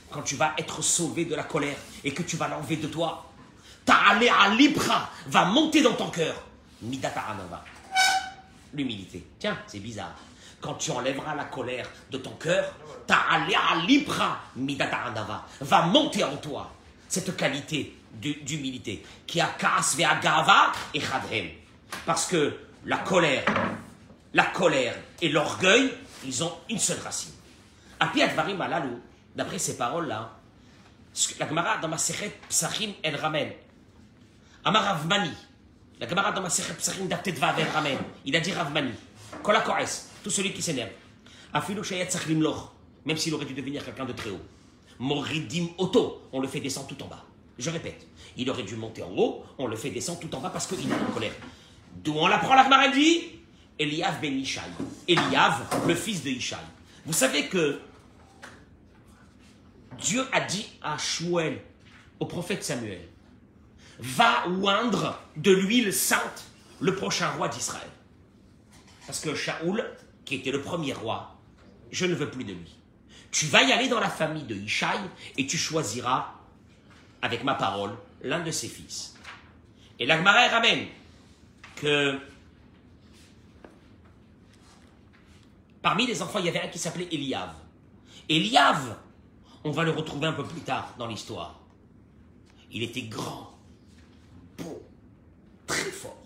Quand 0.09 0.21
tu 0.23 0.35
vas 0.35 0.53
être 0.57 0.81
sauvé 0.81 1.25
de 1.25 1.35
la 1.35 1.43
colère 1.43 1.77
et 2.03 2.13
que 2.13 2.23
tu 2.23 2.35
vas 2.35 2.47
l'enlever 2.47 2.77
de 2.77 2.87
toi, 2.87 3.31
ta'ale 3.85 4.57
libra 4.57 5.09
va 5.27 5.45
monter 5.45 5.83
dans 5.83 5.93
ton 5.93 6.09
cœur. 6.09 6.43
L'humilité. 8.73 9.23
Tiens, 9.39 9.57
c'est 9.67 9.79
bizarre. 9.79 10.15
Quand 10.61 10.75
tu 10.75 10.91
enlèveras 10.91 11.35
la 11.35 11.45
colère 11.45 11.89
de 12.11 12.17
ton 12.17 12.31
cœur, 12.31 12.73
va 15.59 15.81
monter 15.83 16.23
en 16.23 16.37
toi 16.37 16.71
cette 17.07 17.35
qualité 17.35 17.97
d'humilité 18.13 19.03
qui 19.25 19.41
a 19.41 19.51
et 20.93 20.99
chadhem. 20.99 21.49
Parce 22.05 22.27
que 22.27 22.57
la 22.85 22.97
colère, 22.97 23.43
la 24.33 24.45
colère 24.45 24.95
et 25.21 25.29
l'orgueil, 25.29 25.91
ils 26.23 26.43
ont 26.43 26.53
une 26.69 26.79
seule 26.79 26.99
racine. 26.99 27.33
Advarim 27.99 28.57
d'après 29.35 29.59
ces 29.59 29.77
paroles-là, 29.77 30.31
la 31.39 31.47
Gemara 31.47 31.77
dans 31.77 31.87
ma 31.87 31.97
Sechet 31.97 32.39
Psachim 32.49 32.93
elle 33.03 33.15
ramène. 33.15 33.51
Amar 34.63 34.99
la 35.99 36.07
Gemara 36.07 36.31
dans 36.31 36.41
ma 36.41 36.49
Sechet 36.49 36.73
Psachim 36.73 37.05
d'Aptetva 37.05 37.53
elle 37.57 37.69
ramène. 37.69 37.99
Il 38.25 38.35
a 38.35 38.39
dit 38.39 38.53
Ravmani, 38.53 38.93
Kola 39.43 39.61
Kores, 39.61 40.10
tout 40.23 40.29
celui 40.29 40.53
qui 40.53 40.61
s'énerve. 40.61 40.91
Même 43.05 43.17
s'il 43.17 43.33
aurait 43.33 43.45
dû 43.45 43.53
devenir 43.53 43.83
quelqu'un 43.83 44.05
de 44.05 44.13
très 44.13 44.29
haut. 44.29 44.41
Moridim 44.99 45.69
Oto, 45.77 46.21
on 46.31 46.39
le 46.39 46.47
fait 46.47 46.59
descendre 46.59 46.87
tout 46.87 47.01
en 47.03 47.07
bas. 47.07 47.25
Je 47.57 47.69
répète, 47.69 48.07
il 48.37 48.49
aurait 48.49 48.63
dû 48.63 48.75
monter 48.75 49.03
en 49.03 49.11
haut, 49.11 49.43
on 49.57 49.67
le 49.67 49.75
fait 49.75 49.89
descendre 49.89 50.19
tout 50.19 50.33
en 50.35 50.39
bas 50.39 50.49
parce 50.49 50.67
qu'il 50.67 50.89
est 50.89 50.93
en 50.93 51.13
colère. 51.13 51.33
D'où 52.03 52.13
on 52.13 52.27
l'apprend 52.27 52.55
la 52.55 52.63
Gemara 52.63 52.85
elle 52.85 52.93
dit 52.93 53.23
Eliav 53.79 54.21
ben 54.21 54.37
Ishaï. 54.37 54.69
Eliav, 55.07 55.87
le 55.87 55.95
fils 55.95 56.23
de 56.23 56.29
Ishaï. 56.29 56.59
Vous 57.05 57.13
savez 57.13 57.47
que 57.47 57.79
Dieu 59.99 60.23
a 60.31 60.41
dit 60.41 60.67
à 60.81 60.97
Shmuel, 60.97 61.61
au 62.19 62.25
prophète 62.25 62.63
Samuel, 62.63 63.07
va 63.99 64.47
oindre 64.47 65.19
de 65.35 65.51
l'huile 65.51 65.93
sainte 65.93 66.45
le 66.79 66.95
prochain 66.95 67.29
roi 67.31 67.47
d'Israël. 67.47 67.87
Parce 69.05 69.19
que 69.19 69.35
Shaoul, 69.35 69.83
qui 70.31 70.37
était 70.37 70.51
le 70.51 70.61
premier 70.61 70.93
roi, 70.93 71.35
je 71.91 72.05
ne 72.05 72.15
veux 72.15 72.29
plus 72.29 72.45
de 72.45 72.53
lui. 72.53 72.73
Tu 73.31 73.47
vas 73.47 73.63
y 73.63 73.73
aller 73.73 73.89
dans 73.89 73.99
la 73.99 74.09
famille 74.09 74.43
de 74.43 74.55
Ishaï 74.55 74.99
et 75.37 75.45
tu 75.45 75.57
choisiras, 75.57 76.33
avec 77.21 77.43
ma 77.43 77.53
parole, 77.55 77.97
l'un 78.21 78.39
de 78.39 78.49
ses 78.49 78.69
fils. 78.69 79.15
Et 79.99 80.05
l'Agmara 80.05 80.47
ramène 80.47 80.87
que 81.75 82.17
Parmi 85.81 86.05
les 86.05 86.21
enfants, 86.21 86.39
il 86.39 86.45
y 86.45 86.49
avait 86.49 86.61
un 86.61 86.67
qui 86.67 86.77
s'appelait 86.77 87.07
Eliav. 87.11 87.49
Eliav, 88.29 88.97
on 89.63 89.71
va 89.71 89.83
le 89.83 89.91
retrouver 89.91 90.27
un 90.27 90.33
peu 90.33 90.43
plus 90.45 90.61
tard 90.61 90.93
dans 90.99 91.07
l'histoire. 91.07 91.59
Il 92.71 92.83
était 92.83 93.01
grand, 93.01 93.57
beau, 94.59 94.81
très 95.65 95.91
fort. 95.91 96.21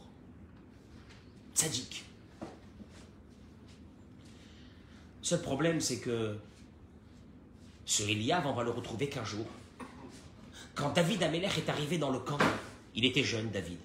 Seul 5.26 5.42
problème, 5.42 5.82
c'est 5.82 5.98
que 5.98 6.38
ce 7.84 8.04
Eliav, 8.04 8.46
on 8.46 8.54
va 8.54 8.62
le 8.62 8.70
retrouver 8.70 9.10
qu'un 9.10 9.26
jour. 9.26 9.48
Quand 10.76 10.92
David 10.94 11.24
Amelech 11.24 11.58
est 11.58 11.68
arrivé 11.68 11.98
dans 11.98 12.12
le 12.12 12.20
camp, 12.20 12.38
il 12.94 13.06
était 13.06 13.24
jeune, 13.24 13.50
David. 13.50 13.80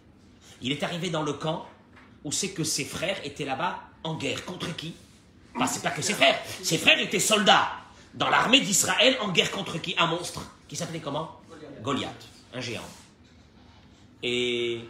Il 0.60 0.70
est 0.70 0.82
arrivé 0.82 1.08
dans 1.08 1.22
le 1.22 1.32
camp 1.32 1.66
où 2.24 2.30
c'est 2.30 2.50
que 2.50 2.62
ses 2.62 2.84
frères 2.84 3.24
étaient 3.24 3.46
là-bas 3.46 3.80
en 4.04 4.18
guerre. 4.18 4.44
Contre 4.44 4.76
qui? 4.76 4.92
Bah, 5.58 5.66
c'est 5.66 5.82
pas 5.82 5.92
que 5.92 6.02
ses 6.02 6.12
frères. 6.12 6.38
Ses 6.62 6.76
frères 6.76 7.00
étaient 7.00 7.18
soldats 7.18 7.70
dans 8.12 8.28
l'armée 8.28 8.60
d'Israël 8.60 9.16
en 9.22 9.32
guerre 9.32 9.50
contre 9.50 9.80
qui? 9.80 9.94
Un 9.96 10.08
monstre. 10.08 10.42
Qui 10.68 10.76
s'appelait 10.76 11.00
comment? 11.00 11.40
Goliath, 11.82 12.28
un 12.52 12.60
géant. 12.60 12.84
Et 14.22 14.82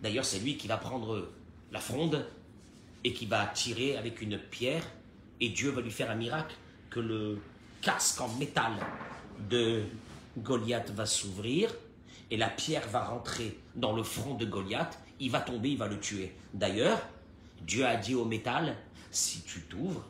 d'ailleurs, 0.00 0.24
c'est 0.24 0.38
lui 0.38 0.56
qui 0.56 0.68
va 0.68 0.76
prendre 0.76 1.28
la 1.72 1.80
fronde 1.80 2.24
et 3.02 3.12
qui 3.12 3.26
va 3.26 3.46
tirer 3.46 3.96
avec 3.96 4.22
une 4.22 4.38
pierre. 4.38 4.84
Et 5.40 5.48
Dieu 5.48 5.70
va 5.70 5.80
lui 5.80 5.90
faire 5.90 6.10
un 6.10 6.16
miracle 6.16 6.54
que 6.90 7.00
le 7.00 7.38
casque 7.80 8.20
en 8.20 8.28
métal 8.34 8.72
de 9.48 9.82
Goliath 10.38 10.90
va 10.90 11.06
s'ouvrir 11.06 11.74
et 12.30 12.36
la 12.36 12.48
pierre 12.48 12.86
va 12.88 13.04
rentrer 13.04 13.58
dans 13.74 13.92
le 13.94 14.02
front 14.02 14.34
de 14.34 14.44
Goliath. 14.44 14.98
Il 15.18 15.30
va 15.30 15.40
tomber, 15.40 15.70
il 15.70 15.78
va 15.78 15.88
le 15.88 15.98
tuer. 15.98 16.34
D'ailleurs, 16.54 17.00
Dieu 17.62 17.86
a 17.86 17.96
dit 17.96 18.14
au 18.14 18.24
métal 18.24 18.76
si 19.10 19.42
tu 19.42 19.62
t'ouvres, 19.62 20.04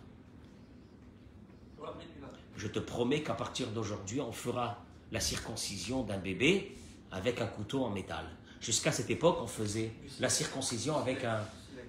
je 2.56 2.68
te 2.68 2.78
promets 2.78 3.22
qu'à 3.22 3.34
partir 3.34 3.68
d'aujourd'hui, 3.68 4.20
on 4.20 4.32
fera 4.32 4.84
la 5.12 5.20
circoncision 5.20 6.02
d'un 6.02 6.18
bébé 6.18 6.76
avec 7.10 7.40
un 7.40 7.46
couteau 7.46 7.84
en 7.84 7.90
métal. 7.90 8.24
Jusqu'à 8.60 8.92
cette 8.92 9.10
époque, 9.10 9.38
on 9.40 9.46
faisait 9.46 9.92
la 10.20 10.28
circoncision 10.28 10.98
avec 10.98 11.24
un, 11.24 11.40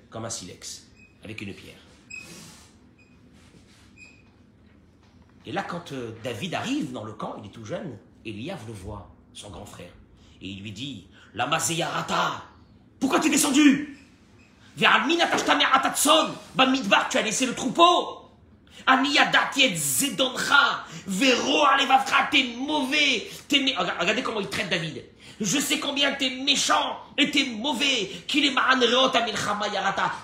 comme 0.09 0.23
un 0.23 0.29
silex, 0.29 0.87
avec 1.23 1.41
une 1.41 1.53
pierre. 1.53 1.75
Et 5.45 5.51
là, 5.51 5.63
quand 5.63 5.91
euh, 5.91 6.11
David 6.23 6.53
arrive 6.53 6.91
dans 6.91 7.03
le 7.03 7.13
camp, 7.13 7.35
il 7.39 7.47
est 7.47 7.51
tout 7.51 7.65
jeune, 7.65 7.97
Eliav 8.25 8.59
le 8.67 8.73
voit, 8.73 9.09
son 9.33 9.49
grand 9.49 9.65
frère. 9.65 9.91
Et 10.41 10.47
il 10.47 10.61
lui 10.61 10.71
dit, 10.71 11.07
La 11.33 11.47
Mazeyarata, 11.47 12.43
pourquoi 12.99 13.19
tu 13.19 13.27
es 13.27 13.31
descendu? 13.31 13.97
Vers 14.77 15.05
Bamidbar, 16.55 17.09
tu 17.09 17.17
as 17.17 17.21
laissé 17.21 17.45
le 17.45 17.53
troupeau. 17.53 18.29
Zedoncha, 19.75 20.85
Vero 21.07 21.65
Alevavra, 21.65 22.27
t'es 22.31 22.43
mauvais. 22.57 23.29
T'es 23.47 23.75
Regardez 23.99 24.23
comment 24.23 24.39
il 24.39 24.47
traite 24.47 24.69
David. 24.69 25.03
Je 25.41 25.59
sais 25.59 25.79
combien 25.79 26.13
t'es 26.13 26.29
méchant 26.29 26.99
et 27.17 27.31
t'es 27.31 27.45
mauvais. 27.45 28.11
Qu'il 28.27 28.45
est. 28.45 28.53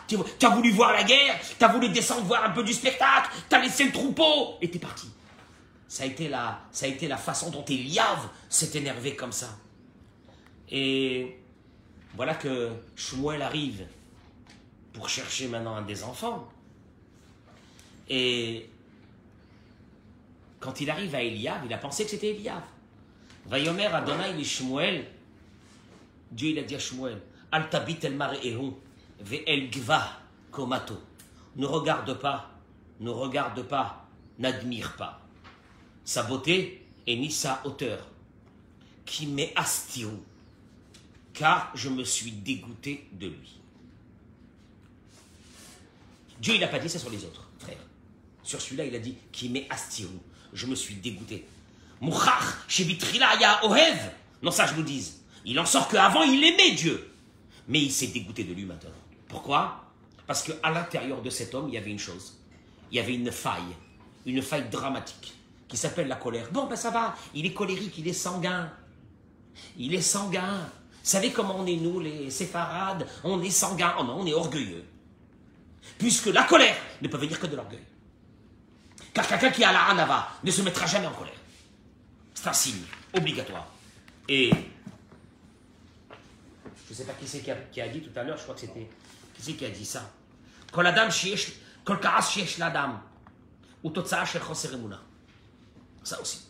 Tu 0.08 0.15
tu 0.38 0.45
as 0.45 0.49
voulu 0.49 0.69
voir 0.71 0.93
la 0.93 1.03
guerre, 1.03 1.39
t'as 1.58 1.69
voulu 1.69 1.89
descendre 1.89 2.21
voir 2.21 2.45
un 2.45 2.51
peu 2.51 2.63
du 2.63 2.71
spectacle, 2.71 3.32
t'as 3.49 3.60
laissé 3.60 3.86
le 3.86 3.91
troupeau 3.91 4.58
et 4.62 4.69
t'es 4.69 4.77
parti. 4.77 5.08
Ça 5.88 6.03
a 6.03 6.06
été 6.06 6.27
la, 6.27 6.60
ça 6.71 6.86
a 6.86 7.08
la 7.08 7.17
façon 7.17 7.49
dont 7.49 7.65
Eliav 7.65 8.30
s'est 8.47 8.77
énervé 8.77 9.15
comme 9.15 9.32
ça. 9.32 9.58
Et 10.69 11.39
voilà 12.15 12.36
que 12.36 12.69
Shmuel 12.95 13.41
arrive 13.41 13.88
pour 14.93 15.10
chercher 15.10 15.47
maintenant 15.47 15.77
un 15.77 15.82
des 15.82 16.03
enfants. 16.03 16.47
Et 18.08 18.69
quand 20.60 20.80
il 20.80 20.91
arrive 20.91 21.15
à 21.15 21.23
Eliav, 21.23 21.62
il 21.65 21.73
a 21.73 21.77
pensé 21.80 22.03
que 22.03 22.12
c'était 22.12 22.30
Eliav. 22.30 22.62
Adonai. 23.51 24.33
Dieu 26.31 26.49
il 26.49 26.60
a 26.60 26.63
dit 26.63 26.75
à 26.75 26.79
Shmuel, 26.79 27.21
Al 27.51 27.69
tabit 27.69 27.99
el 28.03 28.17
ve 29.19 29.43
el 29.47 29.69
komato. 30.51 31.01
Ne 31.55 31.65
regarde 31.65 32.13
pas, 32.19 32.51
ne 32.99 33.10
regarde 33.10 33.63
pas, 33.63 34.05
n'admire 34.38 34.95
pas 34.95 35.21
sa 36.03 36.23
beauté 36.23 36.86
et 37.05 37.15
ni 37.15 37.31
sa 37.31 37.62
hauteur. 37.65 38.07
Qui 39.05 39.25
m'est 39.25 39.53
astirou, 39.55 40.21
car 41.33 41.71
je 41.73 41.88
me 41.88 42.03
suis 42.03 42.31
dégoûté 42.31 43.07
de 43.13 43.27
lui. 43.27 43.57
Dieu, 46.41 46.55
il 46.55 46.60
n'a 46.60 46.67
pas 46.67 46.79
dit 46.79 46.89
ça 46.89 46.99
sur 46.99 47.10
les 47.10 47.23
autres, 47.23 47.49
frère. 47.57 47.77
Sur 48.43 48.60
celui-là, 48.60 48.86
il 48.86 48.93
a 48.93 48.99
dit 48.99 49.15
Qui 49.31 49.47
m'est 49.47 49.65
astirou, 49.69 50.19
je 50.51 50.65
me 50.65 50.75
suis 50.75 50.95
dégoûté. 50.95 51.45
Mouchach, 52.01 52.67
shebitrila 52.67 53.36
ya 53.39 53.65
ohev. 53.65 53.97
Non, 54.41 54.51
ça, 54.51 54.67
je 54.67 54.73
vous 54.73 54.83
dis. 54.83 55.13
Il 55.45 55.60
en 55.60 55.65
sort 55.65 55.88
qu'avant, 55.88 56.23
il 56.23 56.43
aimait 56.43 56.71
Dieu. 56.71 57.12
Mais 57.67 57.81
il 57.81 57.91
s'est 57.91 58.07
dégoûté 58.07 58.43
de 58.43 58.53
lui 58.53 58.65
maintenant. 58.65 58.91
Pourquoi? 59.27 59.83
Parce 60.25 60.43
qu'à 60.43 60.69
l'intérieur 60.69 61.21
de 61.21 61.29
cet 61.29 61.55
homme, 61.55 61.69
il 61.69 61.73
y 61.73 61.77
avait 61.77 61.91
une 61.91 61.99
chose. 61.99 62.38
Il 62.91 62.97
y 62.97 62.99
avait 62.99 63.15
une 63.15 63.31
faille. 63.31 63.75
Une 64.25 64.41
faille 64.41 64.69
dramatique. 64.69 65.33
Qui 65.67 65.77
s'appelle 65.77 66.07
la 66.07 66.15
colère. 66.15 66.49
Bon, 66.51 66.65
ben 66.65 66.75
ça 66.75 66.91
va. 66.91 67.15
Il 67.33 67.45
est 67.45 67.53
colérique, 67.53 67.97
il 67.97 68.07
est 68.07 68.13
sanguin. 68.13 68.71
Il 69.77 69.93
est 69.93 70.01
sanguin. 70.01 70.60
Vous 70.91 71.13
savez 71.13 71.31
comment 71.31 71.57
on 71.60 71.65
est, 71.65 71.75
nous, 71.75 71.99
les 71.99 72.29
séfarades? 72.29 73.07
On 73.23 73.41
est 73.41 73.49
sanguin. 73.49 73.95
Oh 73.99 74.03
non, 74.03 74.19
on 74.19 74.25
est 74.25 74.33
orgueilleux. 74.33 74.86
Puisque 75.97 76.27
la 76.27 76.43
colère 76.43 76.75
ne 77.01 77.07
peut 77.07 77.17
venir 77.17 77.39
que 77.39 77.47
de 77.47 77.55
l'orgueil. 77.55 77.83
Car 79.13 79.27
quelqu'un 79.27 79.49
qui 79.49 79.63
a 79.63 79.71
la 79.71 79.86
hanava 79.86 80.27
ne 80.43 80.51
se 80.51 80.62
mettra 80.62 80.86
jamais 80.86 81.07
en 81.07 81.12
colère. 81.12 81.33
C'est 82.39 82.50
un 82.50 82.54
signe 82.54 82.84
obligatoire. 83.15 83.65
Et 84.30 84.52
je 84.52 84.56
ne 86.91 86.93
sais 86.93 87.06
pas 87.06 87.13
qui 87.13 87.28
c'est 87.28 87.39
qui 87.39 87.50
a, 87.50 87.56
qui 87.56 87.82
a 87.82 87.88
dit 87.88 88.00
tout 88.00 88.12
à 88.15 88.21
l'heure, 88.23 88.38
je 88.38 88.43
crois 88.43 88.54
que 88.54 88.62
c'était. 88.62 88.88
Qui 89.34 89.41
c'est 89.41 89.54
qui 89.54 89.65
a 89.65 89.71
dit 89.71 89.86
ça 89.86 90.08
sheyesh- 90.71 91.54
kol 91.84 92.00
ka'as 92.00 92.30
sheyesh 92.30 92.60
l'adam, 92.60 93.02
ou. 93.84 93.91
Ça 96.04 96.21
aussi. 96.21 96.45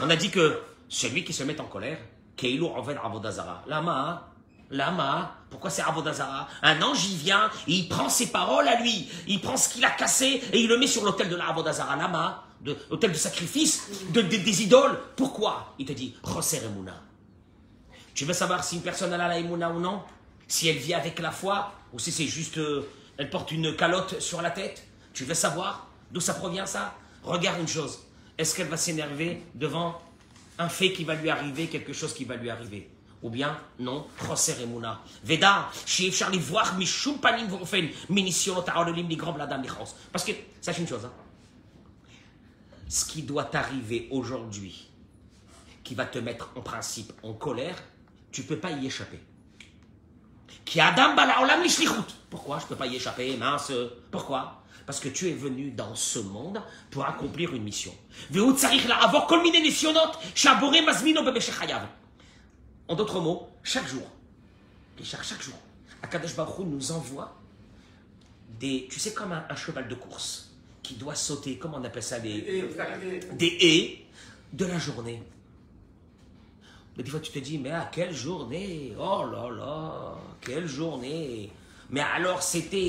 On 0.00 0.08
a 0.08 0.14
dit 0.14 0.30
que 0.30 0.62
celui 0.88 1.24
qui 1.24 1.32
se 1.32 1.42
met 1.42 1.60
en 1.60 1.66
colère, 1.66 1.98
Keilu 2.36 2.66
Oven 2.66 2.98
Avodazara. 3.02 3.64
Lama, 3.66 4.32
Lama, 4.70 5.36
pourquoi 5.50 5.70
c'est 5.70 5.82
Avodazara 5.82 6.48
Un 6.62 6.80
ange, 6.82 7.06
il 7.06 7.16
vient, 7.16 7.50
il 7.66 7.88
prend 7.88 8.08
ses 8.08 8.28
paroles 8.32 8.66
à 8.66 8.80
lui, 8.80 9.08
il 9.28 9.40
prend 9.40 9.56
ce 9.56 9.68
qu'il 9.68 9.84
a 9.84 9.90
cassé 9.90 10.42
et 10.52 10.60
il 10.60 10.68
le 10.68 10.78
met 10.78 10.86
sur 10.86 11.04
l'autel 11.04 11.28
de 11.28 11.36
la. 11.36 11.54
Lama, 11.96 12.44
l'autel 12.90 13.12
de 13.12 13.16
sacrifice, 13.16 13.88
de, 14.10 14.22
de- 14.22 14.36
des 14.36 14.62
idoles. 14.62 14.98
Pourquoi? 15.16 15.74
Il 15.78 15.86
te 15.86 15.92
dit, 15.92 16.14
Choser 16.24 16.58
Emuna. 16.64 17.00
Tu 18.14 18.24
veux 18.24 18.32
savoir 18.32 18.64
si 18.64 18.76
une 18.76 18.82
personne 18.82 19.12
a 19.12 19.18
la 19.18 19.38
Emouna 19.38 19.70
ou 19.70 19.80
non? 19.80 20.02
Si 20.48 20.68
elle 20.68 20.76
vit 20.78 20.94
avec 20.94 21.18
la 21.18 21.30
foi 21.30 21.72
ou 21.92 21.98
si 21.98 22.12
c'est 22.12 22.26
juste 22.26 22.58
euh, 22.58 22.86
elle 23.16 23.30
porte 23.30 23.50
une 23.52 23.74
calotte 23.76 24.20
sur 24.20 24.40
la 24.42 24.50
tête? 24.50 24.84
Tu 25.12 25.24
veux 25.24 25.34
savoir 25.34 25.86
d'où 26.10 26.20
ça 26.20 26.34
provient 26.34 26.66
ça? 26.66 26.94
Regarde 27.22 27.60
une 27.60 27.68
chose. 27.68 28.00
Est-ce 28.38 28.54
qu'elle 28.56 28.68
va 28.68 28.76
s'énerver 28.76 29.42
devant 29.54 30.00
un 30.58 30.68
fait 30.68 30.92
qui 30.92 31.04
va 31.04 31.14
lui 31.14 31.30
arriver, 31.30 31.66
quelque 31.68 31.92
chose 31.92 32.12
qui 32.14 32.24
va 32.24 32.36
lui 32.36 32.50
arriver? 32.50 32.90
ou 33.24 33.30
bien 33.30 33.58
non, 33.78 34.06
Chosser 34.18 34.62
Emouna. 34.62 35.00
Veda, 35.24 35.70
Shief 35.86 36.14
Charlie 36.14 36.38
voir 36.38 36.76
Mishum 36.76 37.18
Panim 37.18 37.46
Vorfen, 37.46 37.88
Munition 38.10 38.60
Taorelim 38.60 39.08
Ligrom 39.08 39.38
Ladam 39.38 39.62
Lichos. 39.62 39.94
Parce 40.12 40.24
que, 40.24 40.32
sachez 40.60 40.82
une 40.82 40.88
chose, 40.88 41.06
hein. 41.06 41.12
ce 42.86 43.06
qui 43.06 43.22
doit 43.22 43.44
t'arriver 43.44 44.08
aujourd'hui, 44.10 44.90
qui 45.82 45.94
va 45.94 46.04
te 46.04 46.18
mettre 46.18 46.50
en 46.54 46.60
principe 46.60 47.14
en 47.22 47.32
colère, 47.32 47.82
tu 48.30 48.42
ne 48.42 48.46
peux 48.46 48.58
pas 48.58 48.72
y 48.72 48.86
échapper. 48.86 49.20
Qui 50.66 50.80
Adam 50.80 51.14
Balaolam 51.14 51.62
Lishlichut. 51.62 52.14
Pourquoi 52.28 52.58
je 52.58 52.64
ne 52.64 52.68
peux 52.68 52.76
pas 52.76 52.86
y 52.86 52.96
échapper, 52.96 53.38
mince 53.38 53.72
Pourquoi? 54.10 54.62
Parce 54.84 55.00
que 55.00 55.08
tu 55.08 55.30
es 55.30 55.32
venu 55.32 55.70
dans 55.70 55.94
ce 55.94 56.18
monde 56.18 56.60
pour 56.90 57.06
accomplir 57.06 57.54
une 57.54 57.62
mission. 57.62 57.94
En 62.88 62.94
d'autres 62.94 63.20
mots, 63.20 63.48
chaque 63.62 63.86
jour, 63.88 64.06
Richard, 64.98 65.24
chaque 65.24 65.42
jour, 65.42 65.54
Akadosh 66.02 66.36
Baruch 66.36 66.58
Hu 66.58 66.64
nous 66.64 66.92
envoie 66.92 67.34
des, 68.60 68.86
tu 68.90 69.00
sais, 69.00 69.12
comme 69.12 69.32
un, 69.32 69.44
un 69.48 69.56
cheval 69.56 69.88
de 69.88 69.94
course 69.94 70.50
qui 70.82 70.94
doit 70.94 71.14
sauter, 71.14 71.56
comment 71.56 71.78
on 71.78 71.84
appelle 71.84 72.02
ça, 72.02 72.18
les, 72.18 72.68
des 73.32 73.56
haies 73.60 74.04
de 74.52 74.66
la 74.66 74.78
journée. 74.78 75.22
Mais 76.96 77.02
des 77.02 77.10
fois, 77.10 77.20
tu 77.20 77.32
te 77.32 77.38
dis, 77.38 77.58
mais 77.58 77.70
à 77.72 77.88
quelle 77.90 78.14
journée? 78.14 78.94
Oh 78.98 79.24
là 79.32 79.50
là, 79.50 80.14
quelle 80.40 80.66
journée 80.66 81.50
Mais 81.90 82.00
alors, 82.00 82.42
c'était 82.42 82.86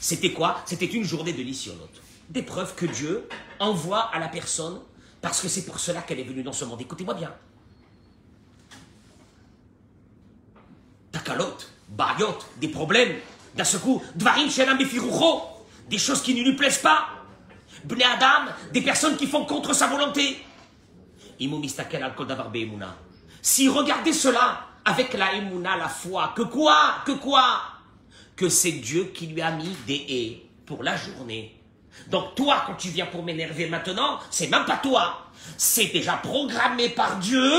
c'était 0.00 0.32
quoi? 0.32 0.62
C'était 0.64 0.86
une 0.86 1.04
journée 1.04 1.32
de 1.32 1.42
Lissionot. 1.42 1.88
Des 2.28 2.42
preuves 2.42 2.74
que 2.74 2.86
Dieu 2.86 3.28
envoie 3.60 4.00
à 4.00 4.18
la 4.18 4.26
personne 4.28 4.80
parce 5.20 5.40
que 5.40 5.46
c'est 5.46 5.64
pour 5.64 5.78
cela 5.78 6.02
qu'elle 6.02 6.18
est 6.18 6.24
venue 6.24 6.42
dans 6.42 6.52
ce 6.52 6.64
monde. 6.64 6.80
Écoutez-moi 6.80 7.14
bien. 7.14 7.32
Takalot, 11.12 11.58
Bayot, 11.88 12.38
des 12.56 12.68
problèmes, 12.68 13.16
d'un 13.54 13.64
seul 13.64 13.80
coup, 13.80 14.02
Dvarim 14.14 14.50
Shelam 14.50 14.78
des 15.88 15.98
choses 15.98 16.22
qui 16.22 16.34
ne 16.34 16.42
lui 16.42 16.56
plaisent 16.56 16.78
pas. 16.78 17.08
Bnei 17.84 18.04
Adam, 18.04 18.50
des 18.72 18.80
personnes 18.80 19.16
qui 19.16 19.26
font 19.26 19.44
contre 19.44 19.74
sa 19.74 19.88
volonté. 19.88 20.42
Si 23.42 23.68
regardez 23.68 24.12
cela 24.12 24.66
avec 24.84 25.12
la 25.14 25.34
emuna, 25.34 25.76
la 25.76 25.88
foi, 25.88 26.32
que 26.36 26.42
quoi 26.42 26.96
Que 27.04 27.12
quoi? 27.12 27.60
Que 28.36 28.48
c'est 28.48 28.72
Dieu 28.72 29.12
qui 29.14 29.26
lui 29.26 29.42
a 29.42 29.50
mis 29.50 29.76
des 29.86 30.06
haies 30.08 30.46
pour 30.64 30.82
la 30.82 30.96
journée. 30.96 31.60
Donc 32.08 32.34
toi, 32.34 32.64
quand 32.66 32.74
tu 32.74 32.88
viens 32.88 33.06
pour 33.06 33.22
m'énerver 33.22 33.68
maintenant, 33.68 34.18
c'est 34.30 34.48
même 34.48 34.64
pas 34.64 34.78
toi. 34.78 35.26
C'est 35.56 35.86
déjà 35.86 36.14
programmé 36.14 36.88
par 36.88 37.18
Dieu 37.18 37.52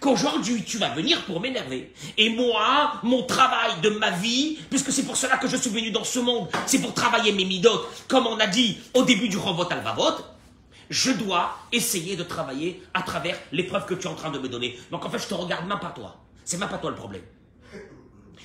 qu'aujourd'hui 0.00 0.64
tu 0.64 0.78
vas 0.78 0.90
venir 0.90 1.24
pour 1.24 1.40
m'énerver. 1.40 1.92
Et 2.16 2.30
moi, 2.30 2.94
mon 3.02 3.22
travail 3.24 3.80
de 3.82 3.90
ma 3.90 4.10
vie, 4.10 4.58
puisque 4.70 4.92
c'est 4.92 5.04
pour 5.04 5.16
cela 5.16 5.36
que 5.36 5.48
je 5.48 5.56
suis 5.56 5.70
venu 5.70 5.90
dans 5.90 6.04
ce 6.04 6.18
monde, 6.18 6.48
c'est 6.66 6.80
pour 6.80 6.94
travailler 6.94 7.32
mes 7.32 7.44
midotes, 7.44 7.86
comme 8.08 8.26
on 8.26 8.38
a 8.38 8.46
dit 8.46 8.78
au 8.94 9.02
début 9.04 9.28
du 9.28 9.36
Rovot 9.36 9.68
Alvavot, 9.70 10.14
je 10.90 11.12
dois 11.12 11.56
essayer 11.72 12.16
de 12.16 12.22
travailler 12.22 12.82
à 12.94 13.02
travers 13.02 13.36
l'épreuve 13.52 13.84
que 13.86 13.94
tu 13.94 14.06
es 14.06 14.10
en 14.10 14.14
train 14.14 14.30
de 14.30 14.38
me 14.38 14.48
donner. 14.48 14.78
Donc 14.90 15.04
en 15.04 15.10
fait, 15.10 15.18
je 15.18 15.26
te 15.26 15.34
regarde 15.34 15.66
même 15.66 15.78
pas 15.78 15.90
toi. 15.90 16.16
C'est 16.44 16.56
même 16.56 16.68
pas 16.68 16.78
toi 16.78 16.90
le 16.90 16.96
problème. 16.96 17.22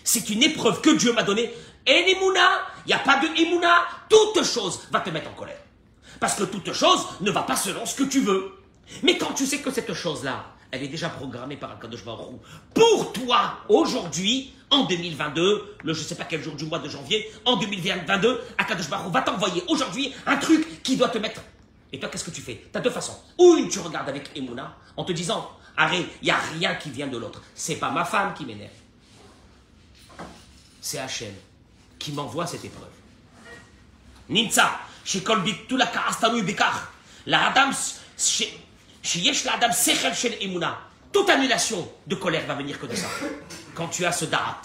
C'est 0.03 0.29
une 0.29 0.43
épreuve 0.43 0.81
que 0.81 0.89
Dieu 0.89 1.13
m'a 1.13 1.23
donnée. 1.23 1.53
Et 1.85 2.03
l'Emouna, 2.05 2.49
il 2.85 2.89
n'y 2.89 2.93
a 2.93 2.99
pas 2.99 3.19
de 3.19 3.27
Emouna, 3.41 3.85
toute 4.09 4.43
chose 4.43 4.81
va 4.91 4.99
te 4.99 5.09
mettre 5.09 5.29
en 5.29 5.33
colère. 5.33 5.59
Parce 6.19 6.35
que 6.35 6.43
toute 6.43 6.73
chose 6.73 7.05
ne 7.21 7.31
va 7.31 7.43
pas 7.43 7.55
selon 7.55 7.85
ce 7.85 7.95
que 7.95 8.03
tu 8.03 8.21
veux. 8.21 8.53
Mais 9.01 9.17
quand 9.17 9.33
tu 9.33 9.45
sais 9.45 9.59
que 9.59 9.71
cette 9.71 9.93
chose-là, 9.93 10.52
elle 10.73 10.81
est 10.81 10.87
déjà 10.87 11.07
programmée 11.07 11.55
par 11.55 11.71
Akadosh 11.71 12.03
Baruch 12.03 12.39
Pour 12.73 13.13
toi, 13.13 13.59
aujourd'hui, 13.69 14.51
en 14.71 14.85
2022, 14.85 15.77
le 15.83 15.93
je 15.93 16.01
sais 16.01 16.15
pas 16.15 16.23
quel 16.23 16.41
jour 16.41 16.55
du 16.55 16.65
mois 16.65 16.79
de 16.79 16.89
janvier, 16.89 17.31
en 17.45 17.57
2022, 17.57 18.41
Akadosh 18.57 18.89
Baruch 18.89 19.13
va 19.13 19.21
t'envoyer 19.21 19.63
aujourd'hui 19.67 20.11
un 20.25 20.35
truc 20.37 20.81
qui 20.81 20.97
doit 20.97 21.09
te 21.09 21.19
mettre. 21.19 21.41
Et 21.91 21.99
toi, 21.99 22.09
qu'est-ce 22.09 22.23
que 22.23 22.31
tu 22.31 22.41
fais? 22.41 22.65
Tu 22.71 22.75
as 22.75 22.81
deux 22.81 22.89
façons. 22.89 23.15
Ou 23.37 23.55
une, 23.57 23.69
tu 23.69 23.77
regardes 23.77 24.09
avec 24.09 24.35
Emouna 24.35 24.75
en 24.97 25.03
te 25.03 25.11
disant, 25.11 25.47
arrête, 25.77 26.07
il 26.23 26.25
n'y 26.25 26.31
a 26.31 26.39
rien 26.57 26.73
qui 26.73 26.89
vient 26.89 27.07
de 27.07 27.19
l'autre. 27.19 27.43
C'est 27.53 27.75
pas 27.75 27.91
ma 27.91 28.03
femme 28.03 28.33
qui 28.33 28.43
m'énerve. 28.43 28.71
C'est 30.81 30.97
Hachem 30.97 31.35
qui 31.99 32.13
m'envoie 32.13 32.47
cette 32.47 32.65
épreuve. 32.65 32.89
Ninsa, 34.27 34.79
chez 35.05 35.21
Kolbik, 35.21 35.67
tout 35.67 35.77
la 35.77 35.85
karastanu 35.85 36.41
bekar. 36.41 36.91
La 37.27 37.49
Adams, 37.49 37.75
chez 38.17 38.57
toute 41.11 41.29
annulation 41.29 41.91
de 42.07 42.15
colère 42.15 42.45
va 42.47 42.55
venir 42.55 42.79
que 42.79 42.85
de 42.85 42.95
ça. 42.95 43.07
Quand 43.75 43.87
tu 43.87 44.05
as 44.05 44.13
ce 44.13 44.25
da'at, 44.25 44.61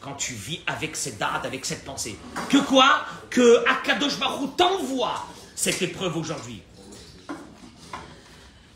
quand 0.00 0.14
tu 0.14 0.34
vis 0.34 0.60
avec 0.66 0.96
cette 0.96 1.16
da'at, 1.16 1.42
avec 1.44 1.64
cette 1.64 1.84
pensée, 1.84 2.18
que 2.50 2.58
quoi? 2.58 3.04
Que 3.30 3.64
Akadosh 3.68 4.18
Baruch 4.18 4.56
t'envoie 4.56 5.24
cette 5.54 5.80
épreuve 5.82 6.16
aujourd'hui. 6.16 6.62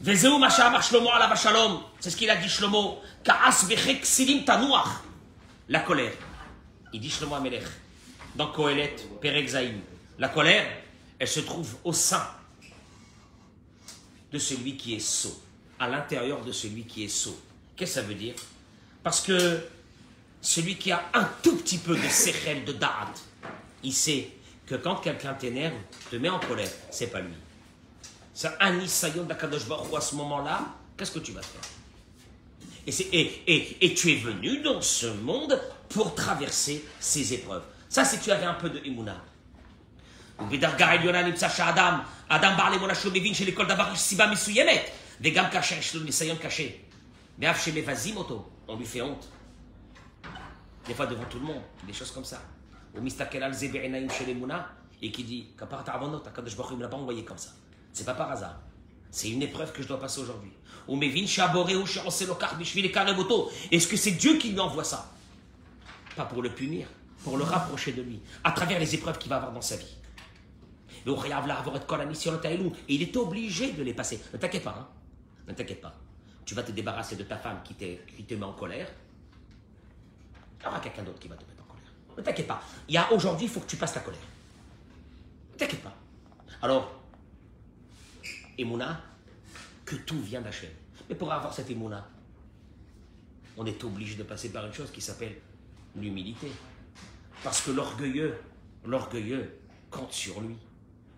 C'est 0.02 0.16
ce 2.10 2.16
qu'il 2.16 2.30
a 2.30 2.36
dit 2.36 2.48
Shlomo. 2.48 3.00
La 5.68 5.80
colère. 5.80 6.12
Il 6.92 7.00
dit 7.00 7.10
Shlomo 7.10 7.34
Amelech. 7.34 7.64
Dans 8.36 8.46
Kohelet, 8.46 8.96
Perek 9.20 9.50
La 10.18 10.28
colère, 10.28 10.66
elle 11.18 11.28
se 11.28 11.40
trouve 11.40 11.76
au 11.84 11.92
sein 11.92 12.26
de 14.32 14.38
celui 14.38 14.76
qui 14.76 14.94
est 14.94 15.00
sot, 15.00 15.40
à 15.78 15.88
l'intérieur 15.88 16.44
de 16.44 16.52
celui 16.52 16.84
qui 16.84 17.04
est 17.04 17.08
sot. 17.08 17.38
Qu'est-ce 17.76 17.94
que 17.96 18.00
ça 18.00 18.06
veut 18.06 18.14
dire? 18.14 18.34
Parce 19.02 19.20
que 19.20 19.60
celui 20.40 20.76
qui 20.76 20.92
a 20.92 21.10
un 21.14 21.28
tout 21.42 21.56
petit 21.56 21.78
peu 21.78 21.96
de 21.96 22.08
sechel, 22.08 22.64
de 22.64 22.72
da'at, 22.72 23.12
il 23.82 23.92
sait 23.92 24.30
que 24.66 24.74
quand 24.76 24.96
quelqu'un 24.96 25.34
t'énerve, 25.34 25.74
te 26.10 26.16
met 26.16 26.28
en 26.28 26.38
colère, 26.38 26.70
c'est 26.90 27.08
pas 27.08 27.20
lui. 27.20 27.32
C'est 28.32 28.50
un 28.60 28.78
Isayon 28.78 29.24
d'Akadosh 29.24 29.66
Baruch 29.66 29.92
à 29.96 30.00
ce 30.00 30.14
moment-là, 30.16 30.64
qu'est-ce 30.96 31.12
que 31.12 31.18
tu 31.18 31.32
vas 31.32 31.42
faire? 31.42 31.60
Et, 32.86 32.92
et, 33.46 33.84
et, 33.84 33.94
tu 33.94 34.12
es 34.12 34.16
venu 34.16 34.62
dans 34.62 34.80
ce 34.80 35.06
monde 35.06 35.60
pour 35.88 36.14
traverser 36.14 36.84
ces 36.98 37.34
épreuves. 37.34 37.62
Ça, 37.88 38.04
si 38.04 38.18
tu 38.18 38.30
avais 38.30 38.46
un 38.46 38.54
peu 38.54 38.70
de 38.70 38.78
Emouna 38.84 39.22
ובדרגה 40.39 40.85
העליונה 40.85 41.23
נמצא 41.23 41.49
שאדם, 41.49 41.99
האדם 42.29 42.57
בעל 42.57 42.73
אמונה 42.73 42.95
שהוא 42.95 43.11
מבין 43.11 43.33
שלכל 43.33 43.65
דבר 43.65 43.89
יש 43.93 43.99
סיבה 43.99 44.27
מסוימת, 44.31 44.81
וגם 45.21 45.45
כאשר 45.51 45.75
יש 45.75 45.95
לו 45.95 46.03
ניסיון 46.03 46.37
קשה, 46.37 46.67
ואף 47.39 47.65
שמבזים 47.65 48.17
אותו, 48.17 48.49
on 48.67 48.71
lui 48.71 48.85
fait 48.85 49.01
honte. 49.01 49.27
Des 50.87 50.93
fois 50.93 51.07
devant 51.07 51.25
tout 51.29 51.39
le 51.39 51.45
monde, 51.45 51.63
des 51.87 51.93
choses 51.93 52.11
comme 52.11 52.25
ça. 52.25 52.37
Ou 52.95 53.01
מסתכל 53.01 53.37
על 53.37 53.53
זה 53.53 53.67
בעיניים 53.67 54.09
של 54.09 54.29
אמונה, 54.29 54.61
et 55.01 55.11
qui 55.11 55.23
dit, 55.23 55.57
כפרת 55.57 55.89
העוונות, 55.89 56.27
הקדוש 56.27 56.53
ברוך 56.53 56.69
הוא 56.69 56.79
me 56.79 56.83
l'a 56.83 56.87
pas 56.87 56.97
envoyé 56.97 57.23
comme 57.23 57.37
ça. 57.37 57.49
C'est 57.93 58.05
pas 58.05 58.13
par 58.13 58.31
hasard. 58.31 58.59
C'est 59.11 59.29
une 59.29 59.41
épreuve 59.41 59.71
que 59.71 59.81
je 59.81 59.87
dois 59.87 59.99
passer 59.99 60.19
aujourd'hui. 60.19 60.51
הוא 60.85 60.97
מבין 60.97 61.27
שהבורא 61.27 61.73
הוא 61.73 61.87
שעושה 61.87 62.25
לו 62.25 62.39
כך 62.39 62.53
בשביל 62.53 62.85
לקרב 62.85 63.17
אותו. 63.17 63.49
Est-ce 63.71 63.87
que 63.87 63.97
c'est 63.97 64.11
Dieu 64.11 64.37
qui 64.37 64.51
lui 64.51 64.59
envoie 64.59 64.83
ça 64.83 65.11
Pas 66.15 66.25
pour 66.25 66.41
le 66.41 66.49
punir, 66.49 66.87
pour 67.23 67.37
le 67.37 67.43
rapprocher 67.43 67.93
de 67.93 68.01
lui, 68.01 68.19
à 68.43 68.51
travers 68.51 68.79
les 68.79 68.95
épreuves 68.95 69.17
qu'il 69.17 69.29
va 69.29 69.37
avoir 69.37 69.51
dans 69.51 69.61
sa 69.61 69.75
vie. 69.75 69.95
et 71.06 72.94
il 72.94 73.02
est 73.02 73.16
obligé 73.16 73.72
de 73.72 73.82
les 73.82 73.94
passer. 73.94 74.20
Ne 74.32 74.38
t'inquiète 74.38 74.64
pas, 74.64 74.76
hein. 74.78 74.88
ne 75.48 75.52
t'inquiète 75.54 75.80
pas. 75.80 75.94
Tu 76.44 76.54
vas 76.54 76.62
te 76.62 76.72
débarrasser 76.72 77.16
de 77.16 77.22
ta 77.22 77.36
femme 77.36 77.60
qui, 77.64 77.74
qui 77.74 78.24
te 78.24 78.34
met 78.34 78.44
en 78.44 78.52
colère. 78.52 78.88
Il 80.60 80.64
y 80.64 80.66
aura 80.66 80.80
quelqu'un 80.80 81.02
d'autre 81.02 81.18
qui 81.18 81.28
va 81.28 81.36
te 81.36 81.44
mettre 81.44 81.62
en 81.62 81.72
colère. 81.72 81.90
Ne 82.16 82.22
t'inquiète 82.22 82.46
pas. 82.46 82.62
Il 82.88 82.94
y 82.94 82.98
a 82.98 83.10
aujourd'hui, 83.12 83.46
il 83.46 83.50
faut 83.50 83.60
que 83.60 83.66
tu 83.66 83.76
passes 83.76 83.94
ta 83.94 84.00
colère. 84.00 84.20
Ne 85.52 85.58
t'inquiète 85.58 85.82
pas. 85.82 85.94
Alors, 86.62 87.00
Emouna, 88.58 89.00
que 89.84 89.96
tout 89.96 90.20
vient 90.20 90.40
d'Hachem. 90.40 90.70
Mais 91.08 91.14
pour 91.14 91.32
avoir 91.32 91.52
cette 91.52 91.70
Emouna, 91.70 92.06
on 93.56 93.66
est 93.66 93.82
obligé 93.84 94.16
de 94.16 94.22
passer 94.22 94.50
par 94.50 94.66
une 94.66 94.72
chose 94.72 94.90
qui 94.90 95.00
s'appelle 95.00 95.36
l'humilité. 95.96 96.50
Parce 97.42 97.62
que 97.62 97.70
l'orgueilleux, 97.70 98.36
l'orgueilleux 98.84 99.58
compte 99.90 100.12
sur 100.12 100.40
lui. 100.40 100.56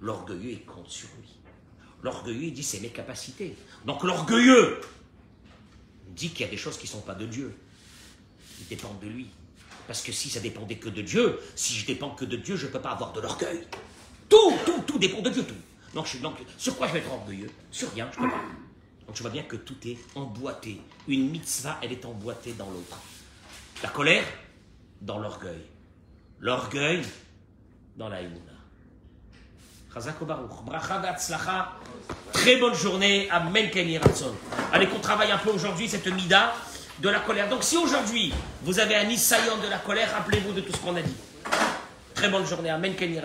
L'orgueilleux, 0.03 0.51
il 0.51 0.65
compte 0.65 0.91
sur 0.91 1.09
lui. 1.21 1.29
L'orgueilleux, 2.03 2.49
il 2.49 2.53
dit 2.53 2.63
c'est 2.63 2.81
mes 2.81 2.91
capacités. 2.91 3.57
Donc 3.87 4.03
l'orgueilleux 4.03 4.81
dit 6.09 6.31
qu'il 6.31 6.41
y 6.45 6.49
a 6.49 6.51
des 6.51 6.57
choses 6.57 6.77
qui 6.77 6.87
ne 6.87 6.91
sont 6.91 7.01
pas 7.01 7.15
de 7.15 7.25
Dieu. 7.25 7.55
Ils 8.61 8.67
dépendent 8.67 9.01
de 9.01 9.09
lui. 9.09 9.29
Parce 9.87 10.03
que 10.03 10.13
si 10.13 10.29
ça 10.29 10.41
dépendait 10.41 10.77
que 10.77 10.89
de 10.89 11.03
Dieu, 11.03 11.39
si 11.57 11.75
je 11.75 11.87
dépends 11.87 12.11
que 12.11 12.25
de 12.25 12.37
Dieu, 12.37 12.57
je 12.57 12.67
ne 12.67 12.73
peux 12.73 12.81
pas 12.81 12.91
avoir 12.91 13.13
de 13.13 13.21
l'orgueil. 13.21 13.67
Tout, 14.29 14.53
tout, 14.67 14.83
tout 14.87 14.99
dépend 14.99 15.23
de 15.23 15.31
Dieu, 15.31 15.45
tout. 15.45 15.55
Donc, 15.95 16.07
je, 16.07 16.19
donc, 16.19 16.37
sur 16.59 16.77
quoi 16.77 16.89
je 16.89 16.95
vais 16.95 16.99
être 17.01 17.13
orgueilleux? 17.13 17.51
Sur 17.71 17.93
rien, 17.93 18.11
je 18.13 18.21
ne 18.21 18.25
peux 18.27 18.31
pas. 18.31 18.41
Donc 19.07 19.17
tu 19.17 19.23
vois 19.23 19.31
bien 19.31 19.43
que 19.43 19.57
tout 19.57 19.77
est 19.87 19.99
emboîté. 20.15 20.81
Une 21.09 21.31
mitzvah, 21.31 21.79
elle 21.83 21.93
est 21.93 22.05
emboîtée 22.05 22.53
dans 22.53 22.71
l'autre. 22.71 22.99
La 23.83 23.89
colère, 23.89 24.25
dans 25.01 25.19
l'orgueil. 25.19 25.61
L'orgueil, 26.41 27.03
dans 27.97 28.09
la 28.09 28.23
émouna. 28.23 28.52
Très 32.33 32.57
bonne 32.57 32.75
journée. 32.75 33.29
Amen 33.31 33.69
Ratzon. 34.03 34.35
Allez, 34.73 34.87
qu'on 34.89 34.99
travaille 35.01 35.31
un 35.31 35.37
peu 35.37 35.51
aujourd'hui 35.51 35.87
cette 35.87 36.07
mida 36.07 36.55
de 36.99 37.09
la 37.11 37.21
colère. 37.21 37.51
Donc 37.51 37.63
si 37.63 37.77
aujourd'hui 37.77 38.33
vous 38.63 38.81
avez 38.81 38.97
un 38.97 39.09
issaillant 39.09 39.59
de 39.59 39.69
la 39.69 39.77
colère, 39.77 40.11
rappelez-vous 40.15 40.53
de 40.53 40.63
tout 40.63 40.73
ce 40.73 40.79
qu'on 40.79 40.97
a 40.97 41.03
dit. 41.03 41.15
Très 42.15 42.31
bonne 42.31 42.47
journée. 42.47 42.71
Amen 42.71 42.95
Ken 42.95 43.13
Yeh 43.13 43.21